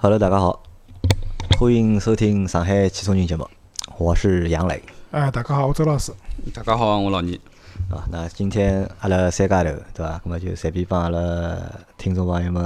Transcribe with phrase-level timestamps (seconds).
[0.00, 0.62] Hello，大家好，
[1.58, 3.44] 欢迎收听上海汽车人节目，
[3.98, 4.80] 我是杨磊。
[5.10, 6.12] 哎，大家好，我周老师。
[6.54, 7.34] 大家好，我老倪。
[7.90, 10.20] 啊，那今天阿拉三家头，对伐？
[10.22, 11.58] 那么就随便帮阿拉
[11.96, 12.64] 听众朋友们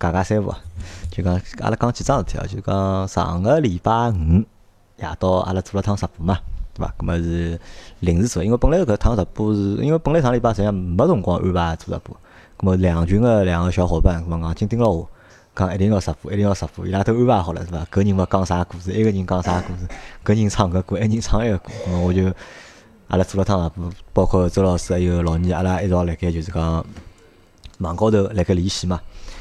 [0.00, 0.58] 讲讲三胡啊。
[1.08, 4.42] 就讲阿拉讲几桩事体啊，就讲上个礼拜五
[4.98, 6.36] 夜到阿拉做了趟直播嘛，
[6.74, 6.92] 对伐？
[6.98, 7.60] 那么是
[8.00, 12.16] 临时做，因为本来搿趟直播是因为本来上礼拜实际上没辰光安排做直播，
[12.58, 15.08] 那么两群个两个小伙伴，咁么硬劲盯牢我，
[15.54, 17.86] 讲一定要直播，一定要直播，伊拉都安排好了，是伐？
[17.92, 19.88] 搿人勿讲啥故事，埃个人讲啥故事，
[20.24, 22.32] 搿人唱搿歌，埃人唱埃个歌，咁么我就。
[23.12, 26.86] 阿拉做了趟直播，包括周老师还有老倪，阿拉一道辣盖就是讲
[27.78, 29.00] 网高头辣盖联系嘛。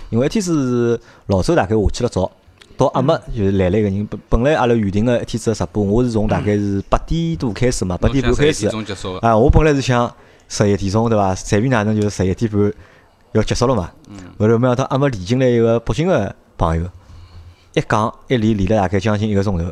[0.09, 2.31] 因为一天是老周大概下去了早，
[2.75, 4.07] 到阿末就是来了一个人。
[4.07, 8.67] 本本来阿拉预定个一天子个直播，我是从大概是八点多开始嘛，八点半开始。
[9.21, 10.11] 啊，我本来是想
[10.47, 11.35] 十一点钟对伐？
[11.35, 12.73] 随便哪能就是十一点半
[13.33, 13.91] 要结束了嘛。
[14.37, 16.89] 后头没想到阿末连进来一个北京个朋友，
[17.73, 19.71] 一讲一连连了大概将近一个钟头。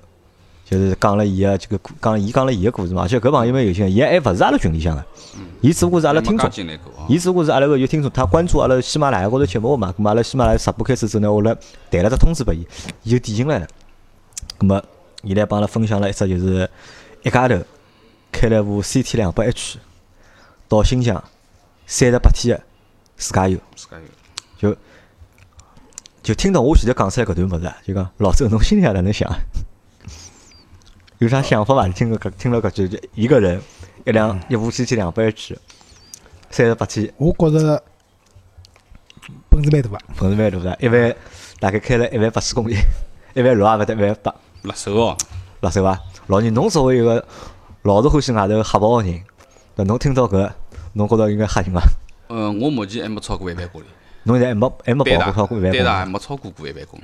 [0.69, 5.05] 就是讲了伊个这个讲伊讲了伊个故事嘛，而且搿朋友蛮有心，伊还勿是阿拉群里向个，
[5.61, 6.51] 伊只不过是阿拉听众，
[7.07, 11.55] 伊只不过是阿拉个有听众，他关注阿拉喜马拉雅高头节目嘛，咁嘛阿拉喜马拉雅直播开始之后呢，我来
[11.89, 12.67] 弹了只通知拨伊，
[13.03, 13.67] 伊就点进来了，
[14.59, 14.83] 咾么
[15.23, 16.69] 伊来帮阿拉分享了一只就是
[17.23, 17.57] 一家头
[18.29, 19.77] 开了部 CT 两百 H
[20.67, 21.23] 到新疆
[21.85, 22.63] 三十八天个
[23.17, 24.07] 自驾游，自驾游，
[24.57, 24.77] 就
[26.23, 29.27] 就听到我现在讲出来搿段物事，就讲老周侬心里向哪能想？
[31.19, 31.87] 有啥想法伐？
[31.89, 33.59] 听个搿听了搿句，就一个人
[34.05, 35.57] 一辆一部 CT 两百 H，
[36.51, 37.11] 三十八天。
[37.17, 37.83] 我觉着
[39.49, 41.15] 本事蛮大个，本事蛮大个，一万
[41.59, 42.75] 大概开了一万八千公里，
[43.33, 44.35] 一万六也勿得一万八。
[44.61, 45.17] 辣手哦，
[45.61, 45.99] 辣手伐？
[46.27, 47.25] 老倪，侬作为一个
[47.81, 49.23] 老是欢喜外头瞎跑个人，
[49.75, 50.51] 那侬听到搿，
[50.93, 51.81] 侬觉着应该吓人伐？
[52.29, 53.85] 嗯，我目前还没超过一万公里。
[54.23, 55.83] 侬现在还没还没跑过超过一万公里？
[55.83, 57.03] 对还没超过过一万公里。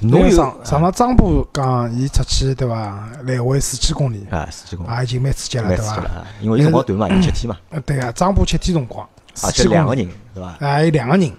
[0.00, 3.08] 侬上上趟张波讲，伊出去对伐？
[3.24, 6.24] 来回四千公里啊，四千公里，啊，已经蛮刺激了，对伐？
[6.40, 7.58] 因为辰光短嘛，有七天嘛。
[7.70, 9.06] 呃，对啊，张波七天辰光，
[9.42, 10.56] 而且两个人，对伐？
[10.60, 11.30] 啊，有两个人。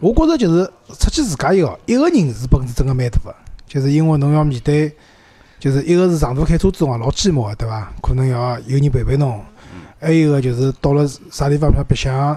[0.00, 0.64] 我觉着就是
[0.98, 4.90] 出去自驾游，一个人是本事真个蛮大个，就是因为侬要面对，
[5.60, 7.92] 就是一个是长途开车子辰光老寂寞个，对伐？
[8.02, 9.40] 可能要有人陪陪侬。
[10.00, 12.36] 还有一个就是到了啥地方白相。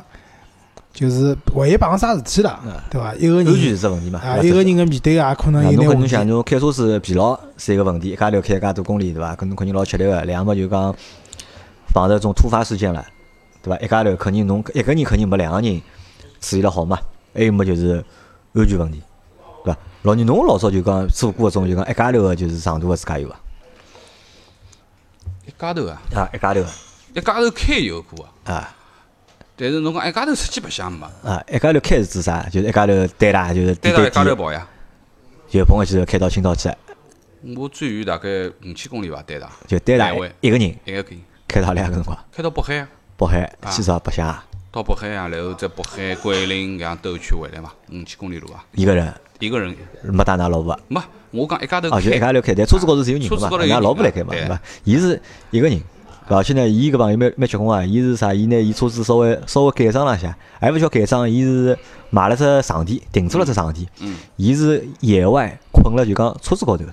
[0.93, 2.59] 就是万一碰上啥事体了，
[2.91, 3.15] 对伐？
[3.15, 4.19] 一个人安全是只问题嘛。
[4.19, 5.93] 啊，一个人个面对啊，可能有点问题。
[5.93, 9.35] 侬侬想，侬开车子疲劳是一个问题，一家头开介多公里，对伐？
[9.35, 10.23] 可能肯定老吃力个。
[10.23, 10.95] 两个就讲
[11.91, 13.03] 碰着种突发事件了，
[13.63, 13.79] 对伐？
[13.79, 15.81] 一家头肯定侬一个人肯定没两个人
[16.39, 16.99] 处理了好嘛。
[17.33, 18.05] 还有么就是
[18.53, 19.01] 安全问题？
[20.03, 23.39] 老倪，侬老早就讲做过搿种就讲一家头个就是长途个自驾游伐？
[25.45, 26.01] 一家头啊？
[26.13, 26.59] 啊，一家头。
[27.13, 28.53] 一家头开有过啊。
[28.53, 28.75] 啊。
[29.55, 31.05] 但是侬讲一家头出去白相没？
[31.23, 32.43] 啊，一家头开是指啥？
[32.49, 34.67] 就是一家头单啦，就是单单一家头跑呀。
[35.47, 36.69] 就碰个机头开到青岛去。
[37.55, 38.27] 我最远大概
[38.65, 39.49] 五千公里伐，单趟。
[39.67, 40.77] 就单趟一个人。
[40.83, 41.21] 一个人。
[41.47, 42.17] 开到两个辰光？
[42.29, 42.89] 开到北海啊。
[43.15, 44.37] 北海，去啥白相？
[44.73, 48.65] 到北海啊，然后在北海、桂林搿样兜圈回来嘛，五千公里路啊。
[48.73, 49.13] 一个人？
[49.37, 49.69] 一个人。
[50.01, 50.75] 没带㑚老婆？
[50.87, 51.95] 没，我讲一家头开。
[51.95, 53.49] 哦，就一家头开，但车子高头是有人嘛？
[53.49, 54.31] 㑚老婆来开嘛？
[54.31, 54.59] 对伐？
[54.83, 55.79] 伊是一个人。
[56.25, 57.85] 而且呢，伊搿朋友蛮蛮结棍啊！
[57.85, 58.33] 伊是啥？
[58.33, 61.77] 伊拿伊车子稍微稍微改装了一下，还勿叫改装，伊是
[62.09, 63.87] 买了只场地，停做了只场地。
[63.99, 64.15] 嗯。
[64.37, 66.83] 伊是野外困了，就讲车子高头，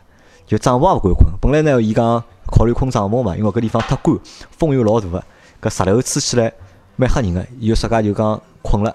[0.46, 1.32] 就帐篷也勿敢困。
[1.40, 4.18] 本来呢，伊讲考虑困帐篷嘛，因为搿地方太干，
[4.50, 5.24] 风又老大个，
[5.62, 6.52] 搿石头吹起来
[7.00, 7.44] 蛮吓人个。
[7.58, 8.94] 伊就自家就讲困了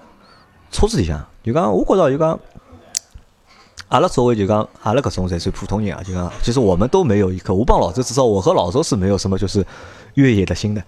[0.70, 2.38] 车子里向，就讲我觉着就讲，
[3.88, 7.52] 阿拉作为就讲阿拉搿种才算普通人啊，就讲其实我们都没有一颗。
[7.52, 9.66] 我帮老周，至少我和老周是没有什么就是。
[10.16, 10.82] 越野的心的，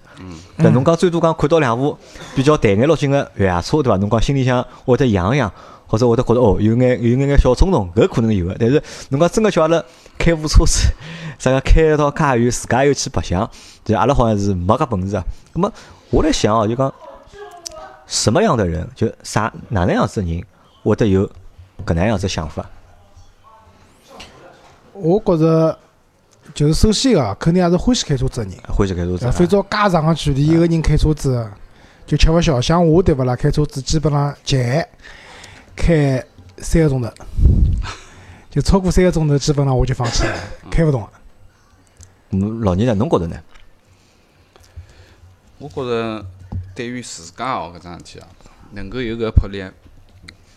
[0.56, 1.94] 但侬讲最多讲看到两部
[2.34, 3.98] 比较大眼落劲个越野车，对伐？
[3.98, 5.52] 侬讲心里向会得痒痒，
[5.86, 8.56] 或者会得觉得哦，有眼有眼眼小冲动，搿可能有个。
[8.58, 9.84] 但是侬讲真个叫阿拉
[10.16, 10.80] 开部车子，
[11.38, 13.46] 啥个开到介远，自家又去白相，
[13.84, 15.22] 就阿拉好像是没搿本事啊。
[15.52, 15.70] 那么
[16.08, 16.90] 我来想哦，就讲
[18.08, 20.44] 什么样的人，就啥哪能样子人
[20.82, 21.24] 会得有
[21.86, 22.68] 搿能样子想法？
[24.94, 25.78] 我觉着。
[26.54, 28.58] 就是首先啊，肯定还是欢喜开车子的人。
[28.68, 29.30] 欢喜开车子。
[29.30, 31.46] 非照介长个距离，一个人开车子
[32.06, 32.58] 就吃勿消。
[32.58, 33.36] 像我对勿啦？
[33.36, 34.56] 开车子基本上极
[35.76, 36.24] 开
[36.56, 37.12] 三个钟头，
[38.50, 40.34] 就超过三个钟头，基本上我就放弃了，
[40.70, 41.10] 开勿动了。
[42.30, 42.94] 嗯，老倪呢？
[42.94, 43.36] 侬觉着呢？
[45.58, 46.26] 我觉着
[46.74, 48.28] 对于自家哦搿桩事体啊，
[48.72, 49.64] 能够有搿魄力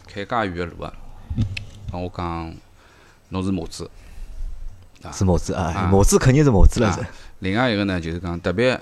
[0.07, 0.93] 开介远个路啊，
[1.91, 2.53] 帮我讲，
[3.29, 3.89] 侬是模子。
[5.11, 7.03] 是模子啊，模子肯定是模子了是。
[7.39, 8.79] 另外一个呢，就是讲特别，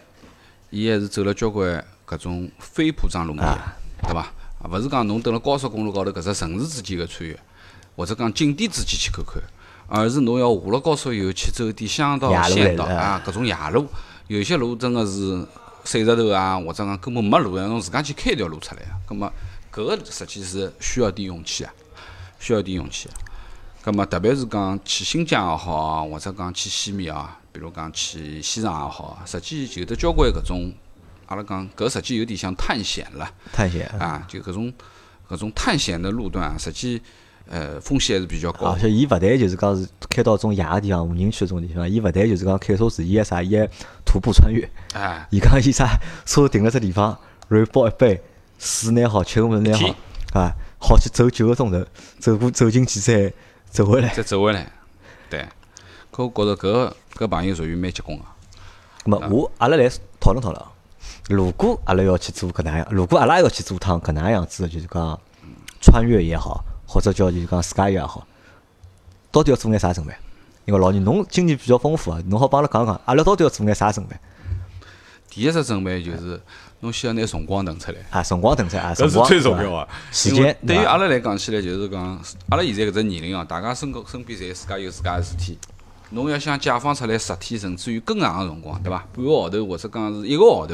[0.70, 3.46] 伊还是走了交关搿种非铺装路面，
[4.02, 4.20] 对伐？
[4.62, 7.40] 啊，勿是讲侬蹲辣高速公路高头搿只城市之间个穿越，
[7.96, 9.42] 或者讲景点之间去看看，
[9.88, 13.88] 而是侬要下了高速以后去走点乡道、县道啊，搿种夜路，
[14.28, 15.48] 有些路真个是
[15.90, 18.94] 碎石头啊，或者讲根本没路，让侬自家去开一条路出来啊。
[19.08, 19.34] 葛么
[19.74, 21.74] 搿个实际是需要点勇气啊，
[22.40, 23.16] 需要点勇气啊。
[23.82, 30.72] 葛么特别是讲去新疆也好啊，或者讲去西面啊，比如讲去西藏也好啊，实际有得交关搿种，
[31.26, 33.28] 阿拉讲搿实际有点像探险了。
[33.52, 33.88] 探险。
[33.98, 34.72] 啊，就搿种
[35.28, 37.02] 搿种探险的路段啊，实际
[37.50, 38.80] 呃风险还是比较高而。
[38.80, 43.68] 且伊勿但就是讲是开到种野个地方、无人区搿种地方，伊勿但就是讲开车子，伊还啥，伊还
[44.06, 44.70] 徒步穿越。
[44.94, 47.18] 哎，伊讲伊啥，车停了只地方，
[47.48, 48.22] 然后包一杯
[48.58, 51.86] 水拿好，吃个物事拿好，啊，好去走九个钟头，
[52.20, 53.34] 走过走进去再
[53.70, 54.14] 走回来。
[54.14, 54.72] 再走回来，
[55.30, 55.46] 对。
[56.12, 58.26] 搿我觉着搿个搿朋友属于蛮结棍个。
[59.06, 60.72] 咁么我阿拉来讨论讨论啊。
[61.30, 65.20] 如果阿拉要去做搿能样，如果阿拉要去做趟搿能样子的，就是讲
[65.80, 68.26] 穿越也好，或者叫就是讲 sky 也好，
[69.32, 70.12] 到底要做眼啥准备？
[70.66, 74.16] 因为老倪侬经验比较丰富啊，侬好帮阿拉讲讲，阿拉到底要做眼啥准备？
[75.30, 76.42] 第一只准备就是
[76.80, 79.86] 侬先要拿辰光腾出来，啊，辰光腾出来啊，搿是辰光最重要啊。
[79.86, 79.92] 个。
[80.12, 82.20] 时间对于阿拉来讲起来，就是讲，
[82.50, 85.60] 阿拉现在搿只年龄哦，大家身高身边侪自家有自家个事体。
[86.12, 89.06] 侬要想解放出来十天，甚至于更长个辰光，对伐？
[89.16, 90.74] 半个号头或者讲是一个号头，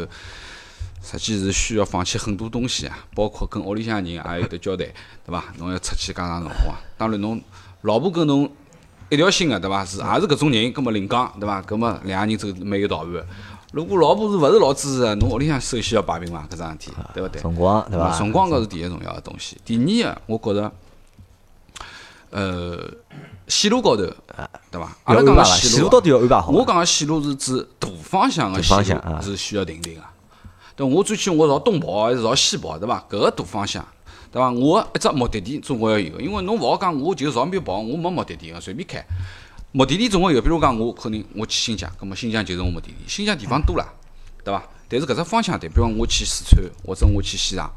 [1.06, 4.86] 实际是需要放弃很多东西啊，包括跟屋里向人也有得交代，
[5.24, 5.44] 对伐？
[5.58, 7.40] 侬要出去介长辰光，当然侬
[7.82, 8.52] 老婆跟侬
[9.10, 9.86] 一条心个，对伐？
[9.86, 11.62] 是也是搿种人，葛末另讲，对伐？
[11.62, 13.26] 葛末两个人走蛮有道理个。
[13.72, 17.42] 如果老婆是勿是老支持个，侬屋里向首先要摆平嘛，搿桩事体，对勿对？
[17.42, 18.18] 辰光对伐？
[18.18, 19.58] 辰光搿是第一重要个东西。
[19.64, 20.72] 第二个，我觉着，
[22.32, 22.80] 呃，
[23.48, 24.04] 线路高头，
[24.72, 24.98] 对伐？
[25.04, 26.58] 阿拉讲个线路到底要安排好伐。
[26.58, 30.02] 我讲个线路是指大方向个线路是需要停停个。
[30.76, 33.00] 对，我最起我朝东跑还是朝西跑，对伐？
[33.10, 33.86] 搿个大方向，
[34.32, 34.52] 对伐？
[34.52, 39.06] 我一只目的地总归要有，因为侬勿好讲我就朝边跑，我没目的地个，随便开。
[39.72, 42.96] 目的地总归有，比如讲我可能我去新疆，葛末新疆就是我目的地。
[43.08, 43.86] 新疆地方多了，
[44.44, 44.64] 对伐？
[44.88, 47.72] 但是搿只方向对，比如讲我去四川，或者我去西藏，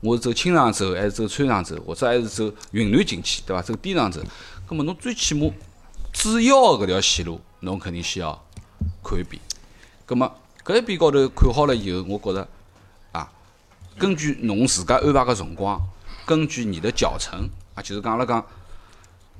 [0.00, 3.60] 我是走青藏走，还是走川藏走，或者还是走云南进去，对伐？
[3.60, 4.20] 走滇藏走，
[4.66, 5.50] 葛末侬最起码
[6.12, 8.40] 主要搿条线路，侬肯定需要
[9.02, 9.42] 看一遍。
[10.06, 10.32] 葛末
[10.64, 12.48] 搿一边高头看好了以后，我觉着
[13.12, 13.30] 啊，
[13.98, 15.78] 根据侬自家安排个辰光，
[16.24, 18.38] 根据你的脚程啊，就是讲阿拉讲，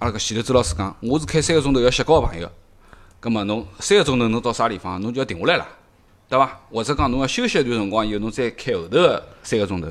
[0.00, 2.50] 阿拉搿前头周老师讲，我是开三个钟头要歇高个朋友，
[3.20, 5.66] 葛末侬三个钟头侬到啥地方，侬就要停下来了，
[6.28, 6.60] 对伐？
[6.70, 9.88] 或者讲侬要休息一段辰光以后，侬再开后头个三个钟头。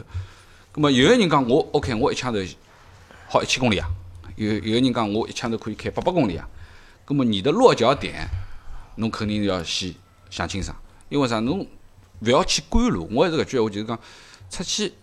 [0.71, 2.39] 葛末有个人讲我 OK，我一枪头
[3.27, 3.89] 好一千公里啊，
[4.35, 6.47] 有有个人讲我一枪头可以开八百公里啊。
[7.05, 8.29] 葛末你的落脚点，
[8.97, 9.95] 侬肯定要先
[10.29, 10.75] 想清爽，
[11.09, 11.39] 因为啥？
[11.39, 11.67] 侬
[12.21, 13.07] 勿要去赶路。
[13.11, 13.99] 我还是搿句闲话，就是讲
[14.49, 14.93] 出去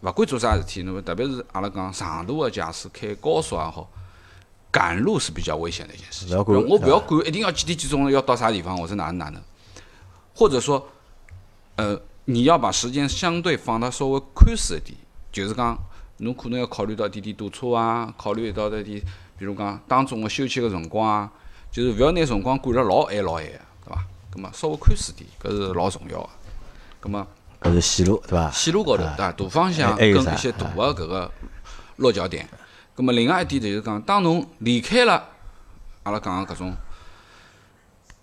[0.00, 3.88] 勿管做啥事体，侬特别是阿拉讲长途个驾驶，开高速也好，
[4.70, 6.36] 赶路是比较危险的一件事情。
[6.36, 9.40] 我勿要赶，一定要几点几钟要到啥地方，或者哪能哪能，
[10.34, 10.86] 或者说，
[11.76, 14.98] 呃，你要把时间相对放得稍微宽适一点，
[15.30, 15.78] 就是讲
[16.18, 19.00] 侬可能要考虑到点点堵车啊，考虑到点点，
[19.38, 21.32] 比如讲当中个休息个辰光啊，
[21.70, 23.44] 就是勿要拿辰光赶了老晚老晚
[24.34, 26.28] 葛末稍微宽适点，搿是老重要个。
[26.98, 27.24] 葛末
[27.60, 28.50] 搿是线路对伐？
[28.50, 29.16] 线路高头，对伐？
[29.16, 31.30] 大方向跟一些大个搿个
[31.96, 32.48] 落脚点。
[32.96, 35.28] 葛末另外一点就是讲，当侬离开了
[36.02, 36.74] 阿拉讲个搿种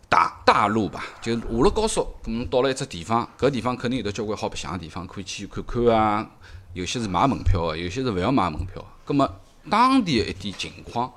[0.10, 6.30] 大大路吧，就是下了高速，咁侬到了一只地方，搿地方肯定有得交关好白相个地方，可以去看看啊。
[6.74, 8.86] 有些是买门票个，有些是勿要买门票。
[9.06, 9.30] 葛末
[9.70, 11.12] 当地个一点情况，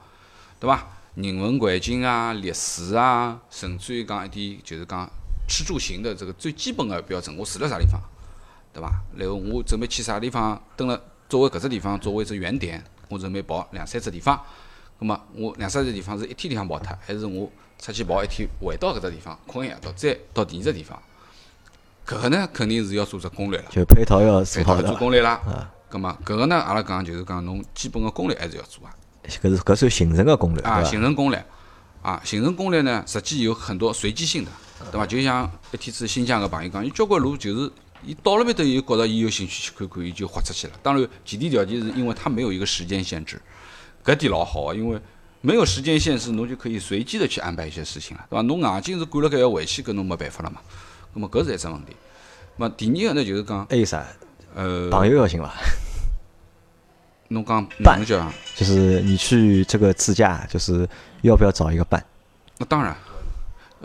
[0.58, 0.86] 对伐？
[1.14, 5.09] 人文环境啊、历史啊，甚至于讲一点就是讲
[5.47, 8.00] 吃住行的这个最基本的标准，我住辣啥地方，
[8.73, 8.90] 对伐？
[9.16, 14.40] 然后我准备去啥地方，蹲了作为搿只地方作为一只原点，我准备跑两三只地方。
[14.99, 21.00] 那么我两三只地方是一天里向跑脱，还是我出去跑一天回到搿只地方困一夜到，再到第二只地方？
[22.04, 25.40] 搿个呢肯定是要做只攻略了，就配套要做配套做攻略啦。
[25.88, 28.92] 葛么搿个呢，阿拉讲就是讲侬基本个攻略还是要做啊。
[29.28, 30.83] 搿是搿算行程个攻略啊？
[30.85, 31.45] 行程攻略
[32.02, 34.50] 啊，行程攻略呢，实际有很多随机性的，
[34.93, 35.07] 对伐？
[35.07, 37.71] 就像一天子新疆个朋友讲，伊交关路就是
[38.04, 40.75] 伊到了面头，伊觉着伊有兴趣去看看，伊就豁出去了。
[40.83, 43.40] 当然，前提条件是因为他没有一个时间限制，
[44.04, 45.00] 搿点老好啊，因为
[45.40, 48.43] 没有时间限制，侬就可以随机的去安排一些事情了，对伐？
[48.43, 50.61] 侬硬劲是赶了盖要回去，搿侬没办法了嘛。
[51.14, 51.97] 那么搿是一只问题。
[52.57, 54.07] 那么第二个呢，就是讲，还有啥？
[54.54, 55.50] 呃，朋友要寻伐？
[57.34, 60.88] 侬讲伴就是你去这个自驾，就是
[61.22, 62.02] 要不要找一个伴？
[62.58, 62.96] 那当然。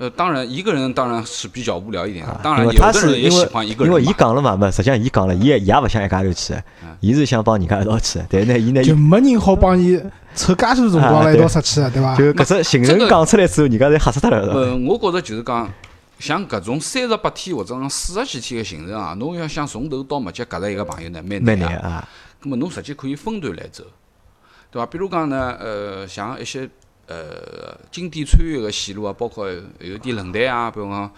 [0.02, 2.32] 呃，当然，一个人当然是比较无聊一点的。
[2.32, 4.14] 啊当然，有的人也他是因为喜欢一个人因为伊。
[4.18, 6.54] 讲了嘛，嘛，实际上伊讲了，伊也伊也勿想一家头去，
[7.02, 10.02] 伊是想帮人家一道去，但是呢，伊呢，哎就没人好帮伊
[10.34, 12.16] 凑介许多辰光了，一道出去，对伐？
[12.16, 14.54] 就搿只行程讲出来之后，人家侪吓死脱了？
[14.54, 15.70] 呃，我觉着就是讲，
[16.20, 21.82] 像搿种三十八天或者讲四十几天个行程啊，侬要想从头到末脚夹着一个朋友呢，蛮蛮难啊。
[21.82, 22.08] 难啊，
[22.44, 23.86] 咁么侬实际可以分段来走，
[24.70, 24.86] 对伐？
[24.86, 26.70] 比如讲呢，呃，像一些
[27.08, 29.50] 呃经典穿越个线路啊，包括
[29.80, 31.12] 有点冷淡啊，比如讲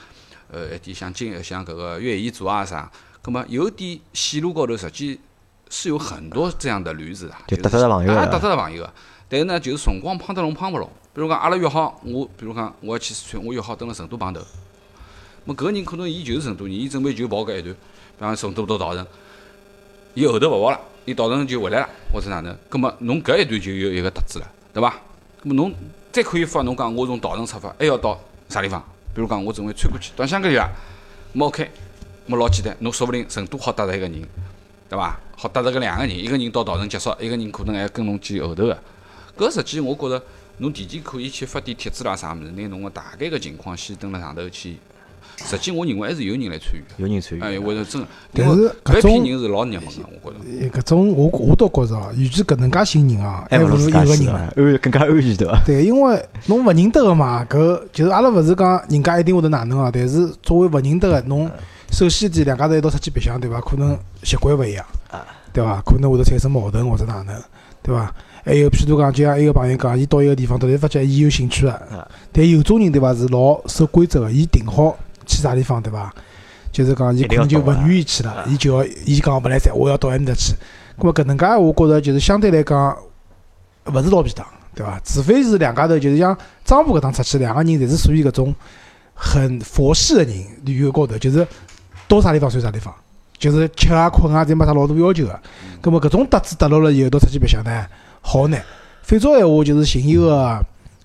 [0.51, 2.89] 呃一点像经像搿个越野组啊啥，
[3.23, 5.19] 咁么有点线路高头实际
[5.69, 8.93] 是有很多这样的驴子啊，就是搭得着朋友的啊，搭得着朋友个。
[9.27, 10.87] 但是呢，就是辰光碰得拢碰勿拢。
[11.13, 14.41] 比如讲，阿拉约好，我比如讲我要去四川，我约好蹲辣成都碰头。
[15.45, 19.05] 么搿个人可能伊就是成都人，伊准备就跑搿一段，比方成都到稻城，
[20.13, 22.55] 伊后头勿跑了，伊稻城就回来了，或者哪能？
[22.69, 24.91] 葛末侬搿一段就有一个特子了，对伐？
[25.41, 25.73] 葛末侬
[26.11, 28.19] 再可以发侬讲我从稻城出发，还要到
[28.49, 28.83] 啥地方？
[29.13, 30.69] 比如讲我准备穿过去到香格里拉，
[31.33, 31.69] 么 OK，
[32.27, 34.21] 么老简单，侬说不定成都好搭着一个人，
[34.87, 35.19] 对伐？
[35.35, 38.77] 好搭着搿两个人，一个人到稻城结束，一个人可能还跟侬去后头个。
[39.37, 40.23] 搿实际我觉着
[40.57, 44.77] 侬提前可以去发点帖子啦啥物事，拿侬个大概个情况先登辣上头去。
[45.45, 46.83] 实际我认为还是有人来参与。
[46.97, 47.61] 有人参与哎，的。
[47.61, 50.79] 会得真的，但是搿种批人是老热门个，我觉着。
[50.79, 54.15] 搿种我我倒觉着哦，与其搿能介寻人啊，还还不如一个人了。
[54.15, 55.63] 去的安更加安全对伐？
[55.65, 61.49] 对，因为侬勿认得个嘛，搿就是阿拉勿是讲人家一定会得哪能啊，但是作为勿认得个，侬
[61.91, 63.59] 首先一点两家头一道出去白相，对伐？
[63.61, 65.81] 可能习惯勿一样啊，对伐？
[65.85, 67.35] 可能会得产生矛盾或者哪能，
[67.83, 68.13] 对伐？
[68.43, 76.13] 还有譬如讲，就像一个朋友讲，伊到一个地方，突然发觉伊有兴趣个啊，但有种人对伐是老守规则个，伊定好去啥地方对伐？
[76.71, 80.53] 就是讲伊可能就勿愿意去了啊，伊就要伊讲勿来三，我要到埃面搭去。
[80.97, 82.97] 咾么搿能介，我觉着就是相对来讲
[83.87, 84.97] 勿是老便当，对伐？
[85.03, 88.55] 除非是两家头，就是像张浦搿趟出去，两个人侪是属于搿种
[89.13, 91.45] 很佛系个人，旅游高头就是
[92.07, 92.93] 到啥地方算啥地方，
[93.37, 95.39] 就是吃啊困啊，侪没啥老大要求个。
[95.83, 97.85] 咾么搿种搭子搭牢了以后，到出去白相呢，
[98.21, 98.63] 好难。
[99.01, 100.57] 非洲闲话就是寻一个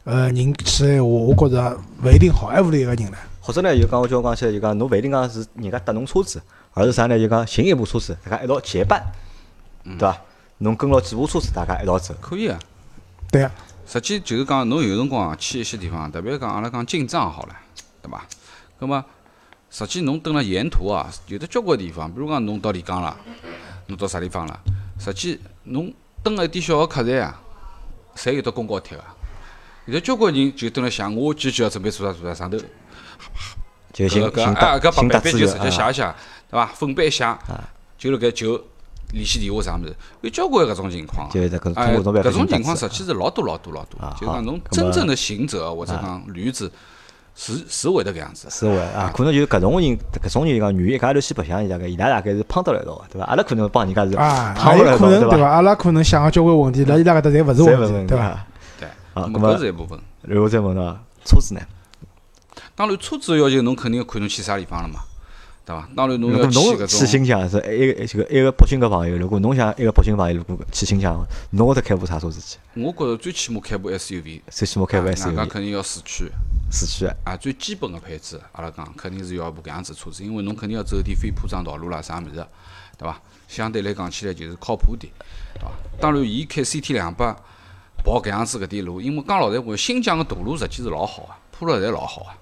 [0.04, 3.16] 呃人去闲话，我觉着勿一定好，还勿如一个人呢。
[3.46, 7.16] 或者呢，就讲我叫我讲起来，就讲侬勿一定讲是人家搭侬车子，而是啥呢？
[7.16, 9.00] 就讲寻一部车子，大家一道结伴，
[9.84, 10.20] 对伐？
[10.58, 12.12] 侬跟牢几部车子，大家一道走。
[12.20, 12.58] 可以啊。
[13.30, 13.52] 对啊，
[13.86, 17.54] 实际就是讲，侬有辰光啊去一些地方，特别讲阿拉讲进藏好了，
[18.02, 18.26] 对伐？
[18.80, 19.04] 那么，
[19.70, 23.16] 实际侬蹲辣沿途啊，有的交关地方，比如讲侬到丽江了，
[23.86, 24.60] 侬到啥地方了？
[24.98, 27.40] 实际侬蹲了一点小个客栈啊，
[28.16, 29.04] 侪有得公告贴个。
[29.84, 32.58] 有的交关人就蹲辣想，我继续要准备做啥做啥，上头
[33.92, 36.14] 就寻搿搿寻搭啊搿寻搭资源白板就直接写啊一写，
[36.50, 36.66] 对伐？
[36.66, 37.38] 粉笔一写，
[37.96, 38.62] 就辣盖就
[39.12, 41.30] 联系电话啥物事，有交关搿种情况啊。
[41.32, 46.70] 就是搿种搿种情况实际是老多老多老多啊，就是讲侬真正的行者或者讲驴子
[47.34, 48.48] 是是会得搿样子。
[48.50, 53.26] 是会啊，可能就是搿种人，搿种人讲愿意一家头去白相，伊大概伊拉大概是碰到了一道个，对伐？
[53.26, 55.36] 阿拉可能帮人家是啊，碰也有可能到了一道，伐？
[55.36, 55.48] 对伐？
[55.48, 58.24] 阿拉可能想个交关问题，辣伊拉搿搭侪勿是问题，对伐？
[58.24, 58.46] 啊。
[58.78, 59.98] 对，啊搿是一部分。
[60.22, 61.60] 然后再问到车子呢？
[62.76, 65.00] 当然，车子的要求侬肯定要看侬去啥地方了嘛，
[65.64, 65.88] 对伐？
[65.96, 67.06] 当然侬要去搿侬去种。
[67.06, 72.58] 新疆是一个这个一个北京个朋友，如果侬想一个北京朋友如果去新疆，侬会得开部啥车子去？
[72.78, 76.30] 我觉着最起码开部 SUV，最起码开部 SUV，肯定要四驱。
[76.70, 77.16] 四驱的。
[77.24, 82.46] 啊，最基本个配置，阿拉讲肯定是要一部搿样子车子，因为侬肯定要走点非铺装道路啦，啥物事，
[82.98, 83.18] 对伐？
[83.48, 85.10] 相对来讲起来就是靠谱点，
[85.54, 85.70] 对伐？
[85.98, 87.34] 当然，伊开 CT 两百
[88.04, 92.36] 跑搿样子搿点路，因为讲老实闲话，新疆个大路实际是老好啊，铺了侪老好啊。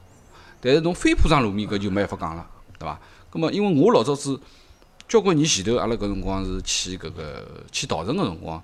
[0.65, 2.47] 但是侬非铺装路面搿就没办法讲了，
[2.79, 2.99] 对伐？
[3.29, 4.41] 葛末因为我老早子
[5.07, 8.63] 交关年前头，阿拉搿辰光是去搿个去稻城个辰光，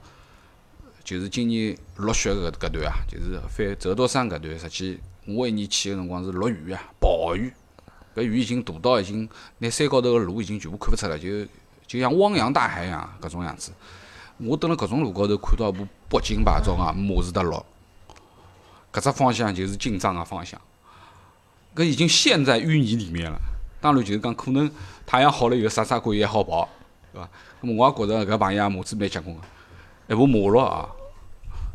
[1.04, 7.52] 就是今年落雪搿搿段啊，就是翻折多山搿段，实际我一年去个辰光是落雨啊，暴雨，
[8.16, 9.28] 搿雨已经大到已经
[9.58, 11.44] 拿山高头个路已经全部看勿出了，就
[11.86, 13.72] 就像汪洋大海一样搿种样子。
[14.38, 17.62] 我蹲辣搿种路高头看到一部北京牌照啊，马自达六，
[18.90, 20.58] 搿只方向就是进藏个方向，
[21.80, 23.40] 搿已经陷在淤泥里面了。
[23.80, 24.70] 当然就是讲可能
[25.06, 26.68] 太阳好了以后啥啥可以还好跑，
[27.14, 27.26] 对伐？
[27.62, 30.86] 那么我也觉着搿朋友啊马子蛮结棍个，一部马六啊，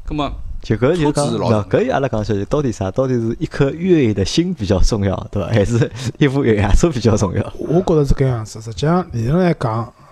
[0.08, 0.32] 那么
[0.62, 2.92] 就搿就讲，那搿阿拉讲起来，到底啥？
[2.92, 5.50] 到底是一颗越野的心比较重要，对伐？
[5.50, 7.54] 还是一部越野车比较重要？
[7.58, 8.62] 我觉着是搿样子。
[8.62, 10.05] 实际上理论来讲，嗯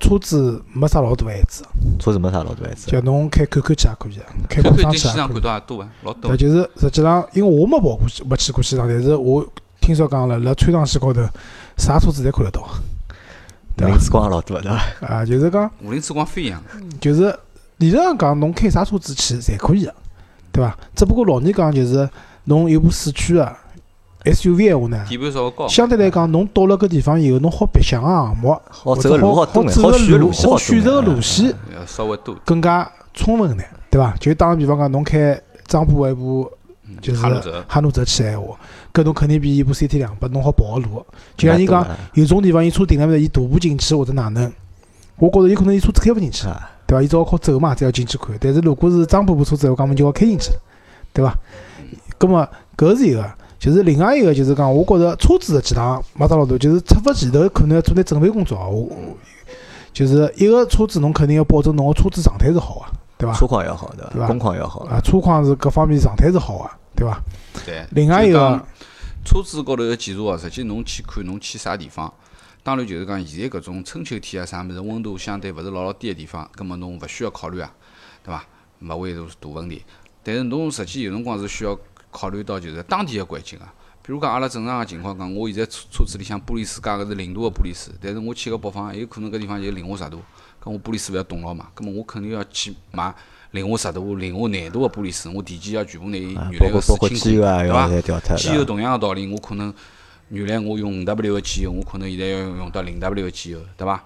[0.00, 1.62] 车子没啥老大限制，
[1.98, 2.90] 车子没啥老大限制。
[2.90, 5.32] 就侬开看看去也可以，开看广场去也可以。
[5.34, 6.36] 看到也多啊，老多对，。
[6.36, 9.46] 就是实际上，因为我没跑过去，没去过西藏，但是我
[9.80, 11.20] 听说讲了，辣川藏线高头，
[11.76, 12.68] 啥车子侪看得到。
[13.76, 15.06] 对名之光老多，对伐？
[15.06, 16.62] 啊，就是讲，五菱之光飞扬，
[17.00, 17.34] 就是
[17.78, 19.94] 理论上讲，侬开啥车子去侪可以个，
[20.52, 20.76] 对伐？
[20.94, 22.08] 只不过老年讲就是
[22.44, 23.56] 侬有部四驱个
[24.24, 25.66] SUV 闲话呢，底盘稍微高。
[25.68, 31.54] 相对来讲，侬到了搿地方以后，侬好白相个项目，好走个路或者好多眼，走个路，好选个路线好选择个路线
[31.86, 32.34] 稍微多。
[32.44, 33.64] 更加充分呢？
[33.90, 34.14] 对伐？
[34.20, 36.50] 就打个比方讲，侬开张浦一部
[37.00, 38.56] 就是哈努泽哈鲁泽去闲话，
[38.92, 41.04] 搿侬肯定比伊部 CT 两百侬好跑个路。
[41.36, 44.52] 就像伊讲有种地方伊车停辣面，伊徒步进去或者哪能，
[45.16, 47.02] 我觉着有可能伊车子开勿进去，啊，对伐？
[47.02, 48.28] 伊只好靠走嘛，才要进去看。
[48.40, 50.60] 但是如果是张浦部车子，我讲么就要开进去了，
[51.12, 51.36] 对伐？
[52.18, 53.30] 葛么搿是一个，
[53.62, 58.66] 就是另外一个就是讲，我觉着车子的几趟没得老大，就是出发前头可能要做点准备工作啊。
[58.66, 59.16] 我我
[59.92, 62.86] 就是一个车子，侬肯定要保证侬个车子状态是好个，
[63.18, 63.38] 对伐？
[63.38, 64.26] 车况要好，对对吧伐？
[64.26, 67.22] 工况要好，啊，车况是各方面状态是好个，对伐？
[67.64, 67.86] 对。
[67.92, 68.60] 另外一个，
[69.24, 72.12] 车子高头个检查哦，实际侬去看侬去啥地方。
[72.64, 77.70] 当然就是讲，现在搿种春秋天啊啥物事，温度相对勿是老老低个地方，葛末侬勿需要考虑啊，
[78.24, 78.44] 对伐？
[78.80, 79.84] 勿会是大问题。
[80.24, 81.76] 但是侬实际有辰光是需要
[82.12, 83.74] 考虑到就是当地个环境啊。
[84.04, 90.18] 比如讲，阿拉正常个情况讲，我现在车车子里向玻璃水加个是零度个玻璃水，但是我去个北方，有可能搿地方就零下十度，
[90.60, 93.14] 搿我玻璃水勿要冻牢嘛，搿么我肯定要去买
[93.52, 98.34] 零下十度、零下廿度个玻璃水，我提前要全部拿伊啊原来个水油啊，对伐？
[98.36, 99.72] 机油同样个道理，我可能
[100.30, 104.02] 原来我用五 W 个机油，我可能现在要用到零 W 个机油，对伐？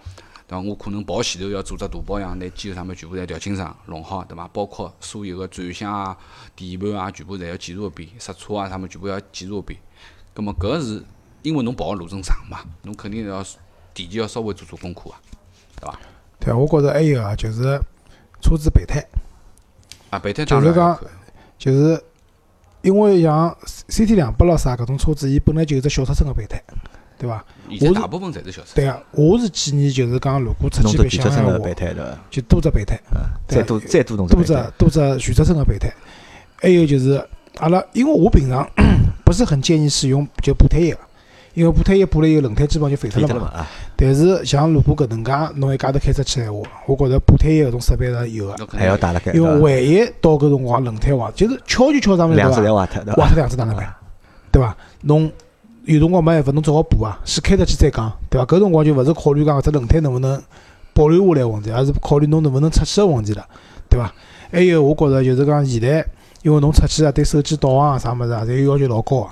[0.46, 0.60] 对伐？
[0.60, 4.48] 我可能跑前头要做只大保养，拿机油上面全部侪调清爽、弄好，对伐？
[4.48, 6.16] 包括所有个转向啊、
[6.54, 9.80] 底盘啊，全部侪要检查一遍，刹车啊，啥么全部要检查一遍。
[10.32, 11.02] 葛末搿是
[11.42, 13.42] 因为侬跑个路程长嘛，侬肯定要
[13.94, 15.20] 提前要稍微做做功课啊，
[15.80, 15.98] 对伐？
[16.38, 17.80] 对，我觉着还有啊，就是
[18.42, 19.04] 车子备胎，
[20.10, 21.00] 啊，备胎就是讲
[21.58, 22.00] 就是
[22.82, 23.56] 因为像
[23.88, 26.62] CT 两百咯啥搿种车子，伊本来就是只小尺寸个备胎，
[27.18, 27.44] 对伐？
[27.68, 28.68] 我是现在大部分侪是小车。
[28.74, 31.94] 对啊，我是建议就是讲，如果出去白相闲话，个备胎，
[32.30, 32.98] 就多只备胎，
[33.48, 35.92] 再多再多弄只多只备胎，多只全尺寸个备胎。
[36.56, 37.22] 还有就是
[37.58, 38.68] 阿拉，因为我平常
[39.24, 41.00] 不是很建议使用就补胎液个，
[41.54, 43.66] 因为补胎液补了以后轮胎基本上就废脱了嘛。
[43.96, 52.60] 但是像如果搿能介侬一家头开出去闲话，我觉着补胎液搿种设备是有个，还要打辣盖，因为万一到搿辰光轮胎坏，就是敲就敲上面对两只？
[52.72, 53.28] 坏脱，对坏伐？
[53.28, 53.94] 脱两只哪能办？
[54.52, 54.76] 对伐？
[55.02, 55.30] 侬
[55.86, 58.44] 有辰光没办法，侬只好补啊，先开出去再讲，对伐？
[58.44, 60.42] 搿辰光就勿是考虑讲搿只轮胎能勿能
[60.92, 63.46] 保留下来问题，而是考虑侬能勿能出去个问题了，
[63.88, 64.12] 对伐？
[64.50, 66.04] 还有我觉着就是讲现在，
[66.42, 69.28] 因为侬出去啊，对手机导航啊啥物事啊，侪要求老高个。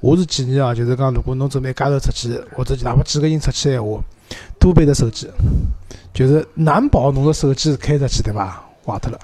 [0.00, 4.00] 我是建议啊，就是讲如果侬准备一家头出去，或者哪怕几个人出去闲话，
[4.60, 5.28] 多备只手机，
[6.14, 8.62] 就是难保侬个手机开出去对伐？
[8.86, 9.18] 坏脱了，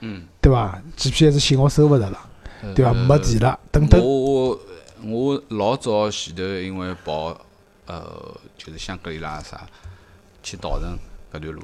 [0.00, 2.18] 嗯，对伐？GPS 信号收勿着了，
[2.74, 2.94] 对伐？
[2.94, 4.00] 没电了，等等。
[4.02, 4.58] 我
[5.06, 7.36] 我我老早前头因为跑
[7.86, 9.66] 呃就是香格里拉啥
[10.42, 10.96] 去稻城
[11.32, 11.62] 搿段路，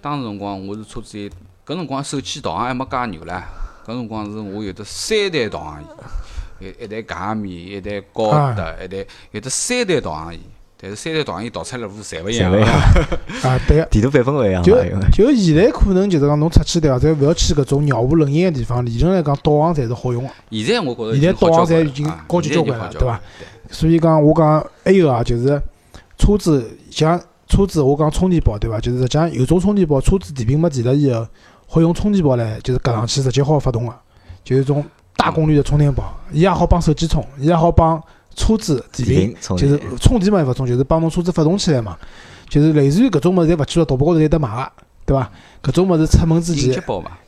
[0.00, 1.28] 当时辰光我是车子有
[1.66, 3.42] 搿辰光手机导航还没介牛唻，
[3.84, 10.40] 搿辰光是我有得三台导航仪，一一台佳米，一台高德，一台有得三台导航仪，
[10.80, 13.84] 但是三台导航仪导出来路侪勿一样啊， 对个。
[13.86, 14.74] 地图版本勿一样就
[15.12, 16.98] 就现在可能就是讲侬出去对伐？
[16.98, 20.30] 再勿要去搿种鸟无人烟个地方，理论来讲导航侪是好用个。
[20.50, 23.20] 现在我觉着现在导航侪已已经高级交关了对伐？
[23.70, 25.60] 所以讲我讲还有啊，就是
[26.16, 28.80] 车子像车子我讲充电宝对伐？
[28.80, 31.26] 就是实际上有种充电宝，车子电瓶没电了以后，
[31.66, 33.92] 好用充电宝来就是夹上去直接好发动个，
[34.42, 34.82] 就是种
[35.16, 38.02] 大功率的充电宝，伊也好帮手机充，伊也好帮
[38.40, 41.98] 车子电电瓶就是充电嘛勿充，就是帮侬车子发动起来嘛。
[42.48, 44.72] 就是类似于搿种物事，侪勿去了淘宝高头有得买个，
[45.04, 45.30] 对伐？
[45.62, 46.74] 搿种物事出门之前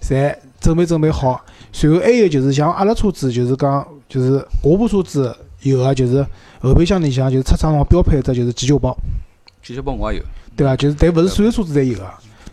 [0.01, 1.45] 侪准备准备好。
[1.71, 6.27] 随后还有就是像阿拉车子，就是讲就是我部车子有个就是
[6.61, 8.97] 后备箱里向就是出厂上标配一只就是急救包，
[9.63, 10.25] 急救包我也有。
[10.57, 10.75] 对伐？
[10.75, 12.05] 就是但勿是所有车子侪有个。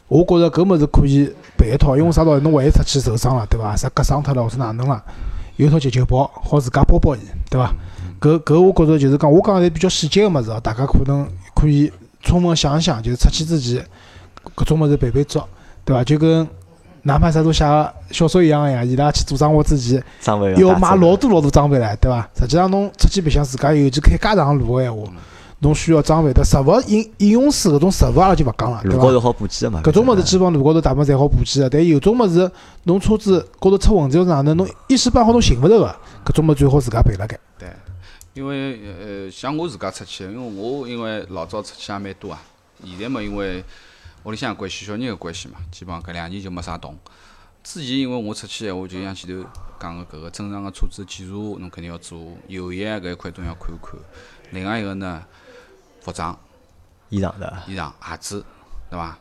[0.08, 2.41] 我觉着搿物事可以备一套，因为啥道理？
[2.41, 3.76] 侬万一出去受伤了，对伐？
[3.76, 5.04] 啥割伤脱了或者哪能了，
[5.58, 7.19] 有一套急救包，好自家包包伊，
[7.50, 7.74] 对伐？
[8.20, 13.86] 搿搿我觉着就是讲，我讲个侪比较细节个物事哦，大家可能可以充分想一想，就是出去之前
[14.56, 15.42] 搿种物事备备足，
[15.86, 16.04] 对伐？
[16.04, 16.48] 就跟
[17.04, 22.30] 哪怕啥都写个小说一样个呀，伊拉去做生活之前装备要买老多老多装备唻，对伐？
[22.38, 25.04] 实际上侬出去白相自家尤其开介长路个闲话，
[25.60, 29.12] 侬需要装备的食物饮饮用水搿种食物阿拉就勿讲了，对伐路高？
[29.14, 32.52] 头好补给个嘛，搿种物事基本上路高头大部分侪好补给个，但有种物事
[32.84, 37.40] 侬车子高头出问题或者哪能，侬一时半会侬寻勿着个，搿种物事最好自家备辣盖。
[37.58, 37.70] 对，
[38.39, 38.80] 因为
[39.25, 42.41] 呃，像我自家出去，因为我因为老早出去也蛮多啊。
[42.86, 43.62] 现在嘛，因为
[44.23, 46.97] 屋里向关系、小人个关系嘛，基本上搿两年就没啥动。
[47.62, 49.45] 之前因为我出去闲话，就像前头
[49.78, 53.99] 讲个搿个正常个车子检查，侬肯定要做，油液搿一块东西要看一看。
[54.52, 55.21] 另外一个呢，
[55.99, 56.39] 服装、
[57.10, 58.45] 衣裳的，衣裳、鞋子，
[58.89, 59.19] 对伐？